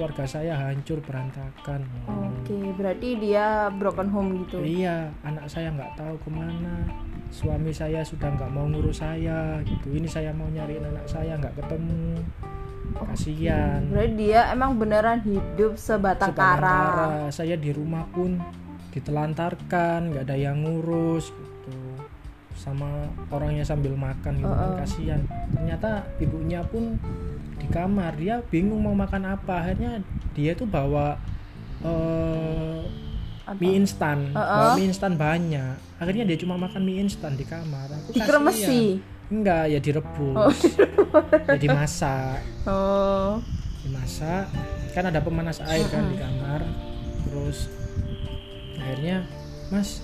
keluarga 0.00 0.24
saya 0.24 0.56
hancur 0.56 0.96
berantakan. 1.04 1.84
Oke, 2.08 2.56
berarti 2.72 3.20
dia 3.20 3.68
broken 3.68 4.08
home 4.08 4.48
gitu. 4.48 4.64
iya 4.64 5.12
anak 5.20 5.44
saya 5.44 5.68
nggak 5.76 5.92
tahu 5.92 6.16
ke 6.24 6.30
mana. 6.32 6.88
Suami 7.28 7.68
saya 7.68 8.00
sudah 8.00 8.32
nggak 8.32 8.48
mau 8.48 8.64
ngurus 8.64 9.04
saya 9.04 9.60
gitu. 9.60 9.92
Ini 9.92 10.08
saya 10.08 10.32
mau 10.32 10.48
nyariin 10.48 10.88
anak 10.88 11.04
saya 11.04 11.36
nggak 11.36 11.52
ketemu. 11.52 12.16
Kasihan. 12.96 13.84
Berarti 13.92 14.12
dia 14.16 14.48
emang 14.48 14.80
beneran 14.80 15.20
hidup 15.20 15.76
sebatang 15.76 16.32
kara. 16.32 17.28
saya 17.28 17.60
di 17.60 17.68
rumah 17.68 18.08
pun 18.08 18.40
ditelantarkan 18.96 20.16
nggak 20.16 20.24
ada 20.24 20.36
yang 20.40 20.64
ngurus 20.64 21.28
gitu. 21.28 21.76
Sama 22.56 23.04
orangnya 23.28 23.68
sambil 23.68 23.92
makan 23.92 24.40
gitu 24.40 24.48
kan 24.48 24.80
kasihan. 24.80 25.20
Ternyata 25.52 26.08
ibunya 26.24 26.64
pun 26.64 26.96
kamar 27.70 28.12
dia 28.18 28.42
bingung 28.50 28.82
mau 28.82 28.92
makan 28.92 29.38
apa. 29.38 29.64
Akhirnya 29.64 30.02
dia 30.34 30.52
tuh 30.58 30.66
bawa 30.66 31.16
eh, 31.86 32.82
mie 33.56 33.74
instan. 33.80 34.34
Bawa 34.34 34.76
mie 34.76 34.90
instan 34.90 35.14
banyak. 35.14 35.74
Akhirnya 36.02 36.24
dia 36.26 36.36
cuma 36.36 36.58
makan 36.58 36.82
mie 36.82 37.06
instan 37.06 37.38
di 37.38 37.46
kamar. 37.46 37.88
Aku 37.88 38.12
Dikremesi? 38.12 38.98
enggak 39.30 39.70
ya 39.70 39.78
direbus. 39.86 40.58
Ya 41.46 41.58
dimasak. 41.58 42.42
Oh. 42.66 43.38
dimasak. 43.86 44.50
Kan 44.90 45.06
ada 45.06 45.22
pemanas 45.22 45.62
air 45.64 45.86
kan 45.86 46.10
di 46.10 46.18
kamar. 46.18 46.66
Terus 47.30 47.70
akhirnya 48.76 49.22
mas 49.70 50.02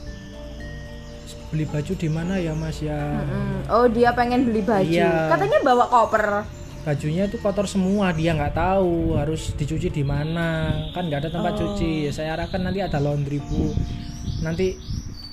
beli 1.51 1.67
baju 1.67 1.93
di 1.95 2.09
mana 2.11 2.39
ya 2.39 2.55
mas? 2.55 2.79
Ya. 2.83 2.99
Mm. 3.23 3.71
Oh, 3.71 3.87
dia 3.91 4.11
pengen 4.15 4.47
beli 4.47 4.63
baju. 4.63 4.87
Iya. 4.87 5.31
Katanya 5.31 5.59
bawa 5.63 5.85
koper. 5.91 6.27
Bajunya 6.87 7.27
itu 7.27 7.43
kotor 7.43 7.67
semua 7.67 8.15
dia 8.15 8.31
nggak 8.31 8.55
tahu 8.55 9.19
harus 9.19 9.51
dicuci 9.59 9.91
di 9.91 10.07
mana. 10.07 10.71
Kan 10.95 11.11
nggak 11.11 11.27
ada 11.27 11.31
tempat 11.35 11.59
cuci. 11.59 12.15
Saya 12.15 12.39
arahkan 12.39 12.63
nanti 12.63 12.79
ada 12.79 13.03
laundry 13.03 13.43
bu. 13.43 13.75
Nanti 14.47 14.79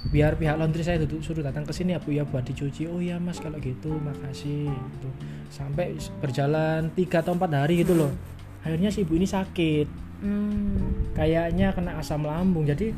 biar 0.09 0.33
pihak 0.33 0.57
laundry 0.57 0.81
saya 0.81 0.97
duduk 1.05 1.21
suruh 1.21 1.45
datang 1.45 1.61
ke 1.61 1.69
sini 1.69 1.93
ya 1.93 2.01
bu 2.01 2.09
ya 2.09 2.25
buat 2.25 2.41
dicuci. 2.41 2.89
Oh 2.89 2.97
iya 2.97 3.21
mas 3.21 3.37
kalau 3.37 3.61
gitu. 3.61 3.93
Makasih 3.93 4.73
gitu. 4.73 5.09
Sampai 5.53 5.93
berjalan 6.17 6.89
tiga 6.97 7.21
atau 7.21 7.37
empat 7.37 7.53
hari 7.53 7.85
gitu 7.85 7.93
loh. 7.93 8.09
Akhirnya 8.65 8.89
si 8.89 9.05
ibu 9.05 9.13
ini 9.13 9.29
sakit. 9.29 10.01
Hmm. 10.23 11.11
kayaknya 11.19 11.75
kena 11.75 11.99
asam 11.99 12.23
lambung. 12.23 12.63
Jadi 12.65 12.95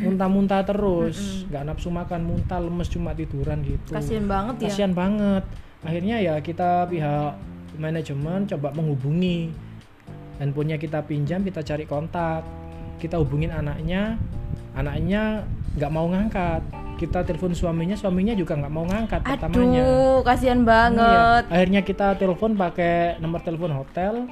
muntah-muntah 0.00 0.64
terus. 0.64 1.44
Nggak 1.52 1.62
nafsu 1.68 1.92
makan 1.92 2.24
muntah 2.24 2.56
lemes 2.56 2.88
cuma 2.88 3.12
tiduran 3.12 3.60
gitu. 3.66 3.92
Kasian 3.92 4.24
banget 4.24 4.64
ya. 4.64 4.70
kasihan 4.70 4.94
banget. 4.96 5.44
Akhirnya 5.82 6.16
ya 6.22 6.38
kita 6.38 6.86
pihak 6.86 7.34
manajemen 7.76 8.46
coba 8.46 8.72
menghubungi 8.72 9.52
handphonenya 10.38 10.78
kita 10.78 11.02
pinjam 11.02 11.42
kita 11.42 11.60
cari 11.60 11.84
kontak 11.84 12.46
kita 12.96 13.18
hubungin 13.18 13.50
anaknya 13.50 14.16
anaknya 14.72 15.44
nggak 15.74 15.92
mau 15.92 16.06
ngangkat 16.06 16.62
kita 16.96 17.22
telepon 17.22 17.52
suaminya 17.52 17.94
suaminya 17.94 18.34
juga 18.34 18.56
nggak 18.56 18.72
mau 18.72 18.82
ngangkat 18.82 19.20
pertamanya 19.22 19.82
Aduh, 19.82 20.18
kasihan 20.22 20.58
Iya. 20.58 20.66
banget. 20.66 21.42
akhirnya 21.46 21.80
kita 21.82 22.06
telepon 22.16 22.54
pakai 22.54 23.18
nomor 23.18 23.38
telepon 23.40 23.70
hotel 23.70 24.26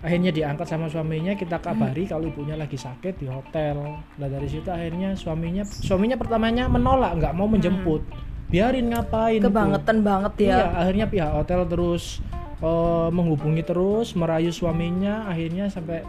akhirnya 0.00 0.32
diangkat 0.32 0.64
sama 0.64 0.88
suaminya 0.88 1.34
kita 1.34 1.60
kabari 1.60 2.08
kalau 2.08 2.24
ibunya 2.24 2.56
lagi 2.56 2.74
sakit 2.74 3.20
di 3.20 3.28
hotel 3.28 4.00
nah 4.16 4.28
dari 4.28 4.48
situ 4.48 4.64
akhirnya 4.64 5.12
suaminya 5.12 5.60
suaminya 5.62 6.16
pertamanya 6.16 6.66
menolak 6.66 7.20
nggak 7.20 7.34
mau 7.34 7.44
menjemput 7.44 8.00
biarin 8.48 8.90
ngapain. 8.90 9.38
Kebangetan 9.38 10.02
banget 10.02 10.32
ya. 10.42 10.46
Iya, 10.50 10.66
akhirnya 10.74 11.06
pihak 11.06 11.30
hotel 11.32 11.70
terus 11.70 12.18
eh, 12.60 13.08
menghubungi 13.10 13.62
terus, 13.62 14.12
merayu 14.12 14.50
suaminya, 14.50 15.26
akhirnya 15.26 15.68
sampai 15.68 16.04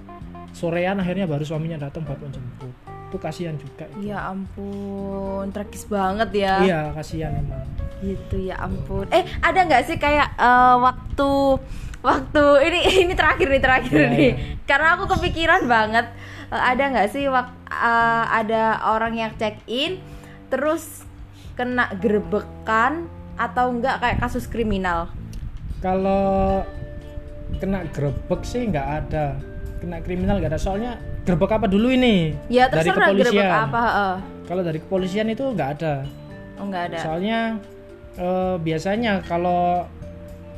sorean 0.51 0.99
akhirnya 0.99 1.25
baru 1.25 1.41
suaminya 1.41 1.87
datang 1.87 2.03
buat 2.03 2.19
menjemput. 2.19 2.71
Itu 3.07 3.17
kasihan 3.19 3.55
juga. 3.55 3.87
itu. 3.89 4.07
Ya 4.07 4.27
ampun, 4.27 5.51
tragis 5.51 5.83
banget 5.85 6.29
ya. 6.35 6.55
Iya, 6.63 6.81
kasihan 6.91 7.35
emang. 7.35 7.63
Gitu 7.99 8.47
ya 8.47 8.59
ampun. 8.59 9.07
Eh, 9.11 9.23
ada 9.39 9.59
nggak 9.63 9.83
sih 9.83 9.95
kayak 9.95 10.35
eh, 10.35 10.75
waktu 10.79 11.31
waktu 12.01 12.43
ini 12.65 12.79
ini 13.07 13.13
terakhir 13.13 13.47
nih 13.47 13.61
terakhir 13.61 13.93
Iya, 13.95 14.07
nih. 14.09 14.19
iya. 14.19 14.33
Karena 14.63 14.95
aku 14.95 15.05
kepikiran 15.11 15.67
banget 15.67 16.07
eh, 16.49 16.61
ada 16.61 16.83
nggak 16.87 17.09
sih 17.11 17.27
wak 17.27 17.47
eh, 17.67 18.25
ada 18.31 18.63
orang 18.91 19.13
yang 19.13 19.31
check 19.35 19.59
in 19.67 19.99
terus 20.47 21.03
kena 21.55 21.91
gerebekan 21.99 23.07
atau 23.35 23.71
enggak 23.71 23.99
kayak 23.99 24.19
kasus 24.19 24.47
kriminal? 24.47 25.11
Kalau 25.81 26.61
kena 27.57 27.83
grebek 27.89 28.41
sih 28.45 28.69
nggak 28.69 28.87
ada. 29.03 29.35
Kena 29.81 29.97
kriminal 29.99 30.37
nggak 30.37 30.53
ada. 30.53 30.61
Soalnya 30.61 30.91
grebek 31.25 31.51
apa 31.51 31.65
dulu 31.65 31.89
ini? 31.89 32.37
Ya 32.47 32.69
dari 32.69 32.87
kepolisian. 32.87 33.49
apa. 33.49 33.79
heeh. 33.81 34.15
Kalau 34.45 34.61
dari 34.61 34.79
kepolisian 34.79 35.27
itu 35.27 35.43
nggak 35.43 35.69
ada. 35.79 36.05
Oh 36.61 36.69
enggak 36.69 36.93
ada. 36.93 36.99
Soalnya 37.01 37.39
eh, 38.13 38.55
biasanya 38.61 39.25
kalau 39.25 39.89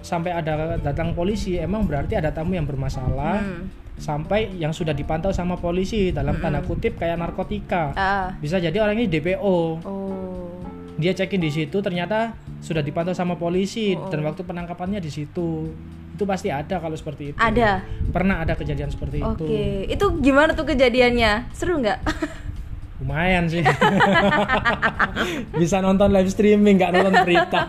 sampai 0.04 0.36
ada 0.36 0.76
datang 0.76 1.16
polisi 1.16 1.56
emang 1.56 1.88
berarti 1.88 2.20
ada 2.20 2.28
tamu 2.28 2.60
yang 2.60 2.68
bermasalah 2.68 3.40
Hmm. 3.40 3.72
sampai 3.94 4.52
yang 4.60 4.76
sudah 4.76 4.92
dipantau 4.92 5.32
sama 5.32 5.56
polisi 5.56 6.12
dalam 6.12 6.36
tanda 6.42 6.60
kutip 6.60 7.00
kayak 7.00 7.16
narkotika. 7.16 7.96
Ah. 7.96 8.36
Bisa 8.36 8.60
jadi 8.60 8.76
orang 8.82 9.00
ini 9.00 9.08
DPO. 9.08 9.56
Oh. 9.80 10.33
Dia 10.96 11.12
cekin 11.12 11.38
di 11.38 11.50
situ 11.50 11.78
ternyata 11.78 12.32
sudah 12.60 12.80
dipantau 12.80 13.12
sama 13.12 13.34
polisi 13.34 13.94
Oh. 13.94 14.08
dan 14.08 14.22
waktu 14.22 14.42
penangkapannya 14.42 14.98
di 14.98 15.10
situ. 15.10 15.74
Itu 16.12 16.24
pasti 16.24 16.48
ada 16.48 16.78
kalau 16.78 16.94
seperti 16.94 17.32
itu. 17.32 17.38
Ada. 17.38 17.82
Pernah 18.08 18.40
ada 18.40 18.54
kejadian 18.54 18.88
seperti 18.88 19.20
itu. 19.20 19.44
Oke, 19.44 19.66
itu 19.88 20.06
gimana 20.20 20.54
tuh 20.54 20.66
kejadiannya? 20.66 21.50
Seru 21.52 21.78
nggak? 21.78 22.00
Lumayan 23.00 23.50
sih. 23.50 23.66
Bisa 25.60 25.80
nonton 25.80 26.10
live 26.10 26.30
streaming 26.30 26.78
nggak 26.78 26.92
nonton 26.94 27.14
berita. 27.22 27.60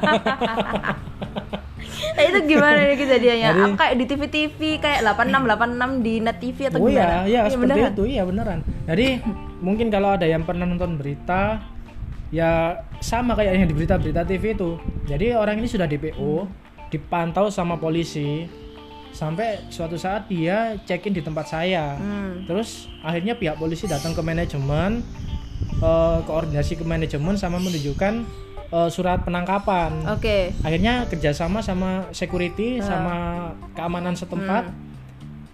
Nah, 2.15 2.23
itu 2.23 2.39
gimana 2.47 2.79
nih 2.85 2.97
kejadiannya? 2.97 3.49
Jadi- 3.49 3.63
Apa 3.67 3.77
kayak 3.81 3.95
di 3.97 4.05
TV-TV 4.07 4.59
kayak 4.79 5.01
8686 5.05 6.01
di 6.01 6.15
Net 6.21 6.37
TV 6.39 6.59
atau 6.65 6.79
oh 6.79 6.87
gimana? 6.87 7.25
iya, 7.25 7.41
iya 7.41 7.41
seperti 7.47 7.65
beneran? 7.75 7.91
itu, 7.91 8.03
iya 8.07 8.23
beneran. 8.23 8.59
Jadi 8.85 9.07
mungkin 9.59 9.87
kalau 9.89 10.09
ada 10.13 10.23
yang 10.25 10.43
pernah 10.43 10.65
nonton 10.65 10.95
berita, 10.95 11.59
ya 12.33 12.81
sama 13.01 13.37
kayak 13.37 13.53
yang 13.57 13.69
di 13.69 13.75
berita-berita 13.77 14.25
TV 14.25 14.57
itu. 14.57 14.79
Jadi 15.05 15.37
orang 15.37 15.61
ini 15.61 15.69
sudah 15.69 15.85
DPO, 15.85 16.49
dipantau 16.89 17.51
sama 17.53 17.77
polisi, 17.77 18.49
sampai 19.15 19.67
suatu 19.71 19.95
saat 19.95 20.27
dia 20.27 20.79
check-in 20.89 21.15
di 21.15 21.23
tempat 21.23 21.47
saya. 21.49 21.95
Hmm. 21.97 22.45
Terus 22.49 22.89
akhirnya 23.05 23.39
pihak 23.39 23.57
polisi 23.57 23.87
datang 23.87 24.13
ke 24.13 24.23
manajemen, 24.25 25.05
eh, 25.79 26.19
koordinasi 26.25 26.81
ke 26.81 26.85
manajemen 26.85 27.37
sama 27.37 27.63
menunjukkan 27.63 28.45
eh, 28.75 28.91
surat 28.91 29.23
penangkapan. 29.23 30.03
Oke. 30.11 30.51
Akhirnya 30.67 31.07
kerjasama 31.07 31.63
sama 31.63 32.11
security, 32.11 32.83
sama 32.83 33.49
keamanan 33.79 34.19
setempat 34.19 34.67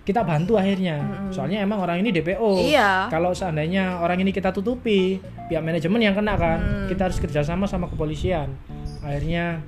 kita 0.00 0.26
bantu 0.26 0.58
akhirnya 0.58 1.28
soalnya 1.30 1.62
emang 1.62 1.78
orang 1.78 2.02
ini 2.02 2.10
DPO 2.10 2.66
Iya. 2.66 3.06
kalau 3.12 3.30
seandainya 3.30 4.00
orang 4.00 4.18
ini 4.18 4.34
kita 4.34 4.50
tutupi 4.50 5.20
pihak 5.50 5.60
manajemen 5.60 5.98
yang 6.00 6.14
kena 6.14 6.38
kan 6.38 6.58
kita 6.86 7.10
harus 7.10 7.18
kerjasama 7.18 7.66
sama 7.66 7.90
kepolisian 7.90 8.54
akhirnya 9.02 9.58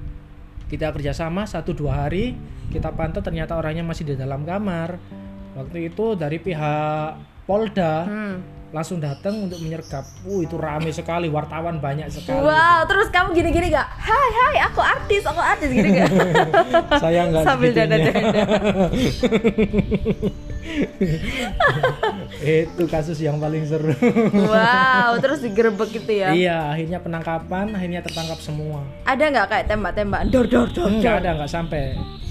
kita 0.71 0.88
kerjasama 0.88 1.42
satu 1.45 1.75
dua 1.75 2.07
hari 2.07 2.38
kita 2.71 2.88
pantau 2.88 3.18
ternyata 3.18 3.53
orangnya 3.53 3.83
masih 3.83 4.07
di 4.07 4.14
dalam 4.14 4.47
kamar 4.47 4.97
waktu 5.53 5.90
itu 5.90 6.14
dari 6.14 6.38
pihak 6.38 7.18
Polda 7.42 8.07
Hmm. 8.07 8.38
langsung 8.73 8.97
datang 8.97 9.37
untuk 9.42 9.61
menyergap 9.61 10.01
uh 10.25 10.40
itu 10.40 10.57
rame 10.57 10.88
sekali 10.88 11.27
wartawan 11.27 11.77
banyak 11.77 12.09
sekali 12.09 12.40
Wow, 12.40 12.87
terus 12.88 13.12
kamu 13.12 13.37
gini-gini 13.37 13.68
gak? 13.68 13.85
Hai, 13.85 14.29
hai, 14.33 14.57
aku 14.64 14.81
artis, 14.81 15.21
aku 15.27 15.37
artis 15.37 15.68
gini 15.68 15.92
gak? 15.92 16.09
saya 17.05 17.29
nggak 17.29 17.45
Sambil 17.45 17.68
segitunya. 17.68 17.99
dada-dada. 18.01 18.42
itu 22.42 22.85
kasus 22.87 23.18
yang 23.18 23.37
paling 23.37 23.64
seru 23.64 23.92
Wow, 24.33 25.18
terus 25.18 25.40
digerebek 25.40 25.90
gitu 25.92 26.12
ya? 26.14 26.31
Iya, 26.31 26.59
akhirnya 26.70 26.98
penangkapan, 26.98 27.72
akhirnya 27.72 28.01
tertangkap 28.01 28.38
semua. 28.38 28.87
Ada 29.03 29.25
nggak 29.29 29.46
kayak 29.48 29.66
tembak-tembakan? 29.66 30.27
Dor, 30.29 30.46
dor, 30.46 30.68
dor, 30.68 30.88
Enggak 30.88 31.12
dor. 31.12 31.20
ada, 31.20 31.31
enggak 31.35 31.51
sampai. 31.51 31.83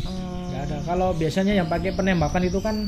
Hmm. 0.01 0.47
Enggak 0.47 0.61
ada. 0.65 0.77
Kalau 0.83 1.09
biasanya 1.11 1.53
yang 1.53 1.67
pakai 1.67 1.91
penembakan 1.91 2.43
itu 2.43 2.59
kan 2.59 2.87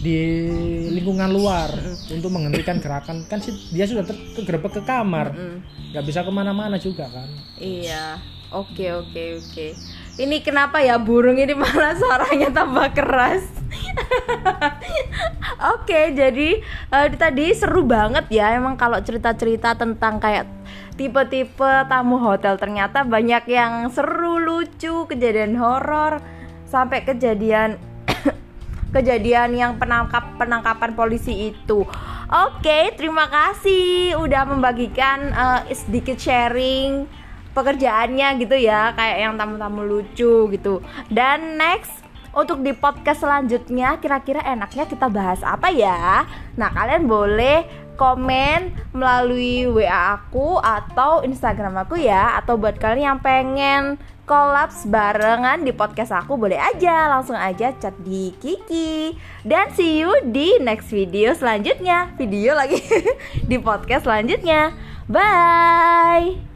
di 0.00 0.48
lingkungan 0.88 1.28
luar 1.28 1.68
untuk 2.08 2.32
menghentikan 2.32 2.80
gerakan 2.80 3.20
kan 3.22 3.36
sih 3.36 3.52
dia 3.68 3.84
sudah 3.84 4.00
ter- 4.00 4.16
kegerebek 4.32 4.72
ke 4.72 4.82
kamar 4.82 5.28
Mm. 5.30 5.60
nggak 5.92 6.04
bisa 6.08 6.24
ke 6.24 6.32
mana-mana 6.32 6.80
juga 6.80 7.04
kan 7.04 7.28
Iya, 7.54 8.16
oke 8.48 8.80
oke 8.96 9.22
oke. 9.36 9.66
Ini 10.20 10.44
kenapa 10.44 10.84
ya 10.84 11.00
burung 11.00 11.40
ini 11.40 11.56
malah 11.56 11.96
suaranya 11.96 12.52
tambah 12.52 12.92
keras? 12.92 13.40
oke, 15.72 16.00
jadi 16.12 16.60
eh, 16.92 17.08
tadi 17.16 17.56
seru 17.56 17.88
banget 17.88 18.28
ya. 18.28 18.52
Emang 18.52 18.76
kalau 18.76 19.00
cerita-cerita 19.00 19.72
tentang 19.80 20.20
kayak 20.20 20.44
tipe-tipe 21.00 21.88
tamu 21.88 22.20
hotel 22.20 22.60
ternyata 22.60 23.00
banyak 23.00 23.48
yang 23.48 23.88
seru, 23.88 24.36
lucu, 24.36 25.08
kejadian 25.08 25.56
horor, 25.56 26.20
sampai 26.68 27.00
kejadian 27.00 27.80
kejadian 28.94 29.56
yang 29.56 29.72
penangkap 29.80 30.36
penangkapan 30.36 30.92
polisi 30.92 31.48
itu. 31.48 31.88
Oke, 32.28 32.92
terima 32.92 33.24
kasih 33.32 34.20
udah 34.20 34.44
membagikan 34.44 35.32
eh, 35.32 35.72
sedikit 35.72 36.20
sharing 36.20 37.08
pekerjaannya 37.60 38.28
gitu 38.40 38.56
ya, 38.56 38.96
kayak 38.96 39.18
yang 39.20 39.34
tamu-tamu 39.36 39.84
lucu 39.84 40.48
gitu. 40.48 40.80
Dan 41.12 41.60
next 41.60 42.00
untuk 42.30 42.62
di 42.62 42.70
podcast 42.70 43.26
selanjutnya 43.26 43.98
kira-kira 43.98 44.40
enaknya 44.46 44.86
kita 44.86 45.10
bahas 45.10 45.42
apa 45.42 45.68
ya? 45.68 46.24
Nah, 46.54 46.70
kalian 46.70 47.10
boleh 47.10 47.66
komen 47.98 48.72
melalui 48.96 49.68
WA 49.68 50.16
aku 50.16 50.56
atau 50.56 51.20
Instagram 51.20 51.84
aku 51.84 52.00
ya. 52.00 52.38
Atau 52.40 52.56
buat 52.56 52.78
kalian 52.78 53.18
yang 53.18 53.20
pengen 53.20 54.00
kolaps 54.30 54.86
barengan 54.86 55.66
di 55.66 55.74
podcast 55.74 56.14
aku 56.14 56.38
boleh 56.38 56.56
aja. 56.56 57.10
Langsung 57.10 57.36
aja 57.36 57.74
chat 57.76 57.92
di 58.00 58.30
Kiki. 58.38 59.18
Dan 59.42 59.74
see 59.74 60.00
you 60.00 60.14
di 60.22 60.62
next 60.62 60.88
video 60.94 61.34
selanjutnya. 61.34 62.14
Video 62.14 62.54
lagi 62.54 62.78
di 63.50 63.58
podcast 63.58 64.06
selanjutnya. 64.06 64.72
Bye 65.10 66.49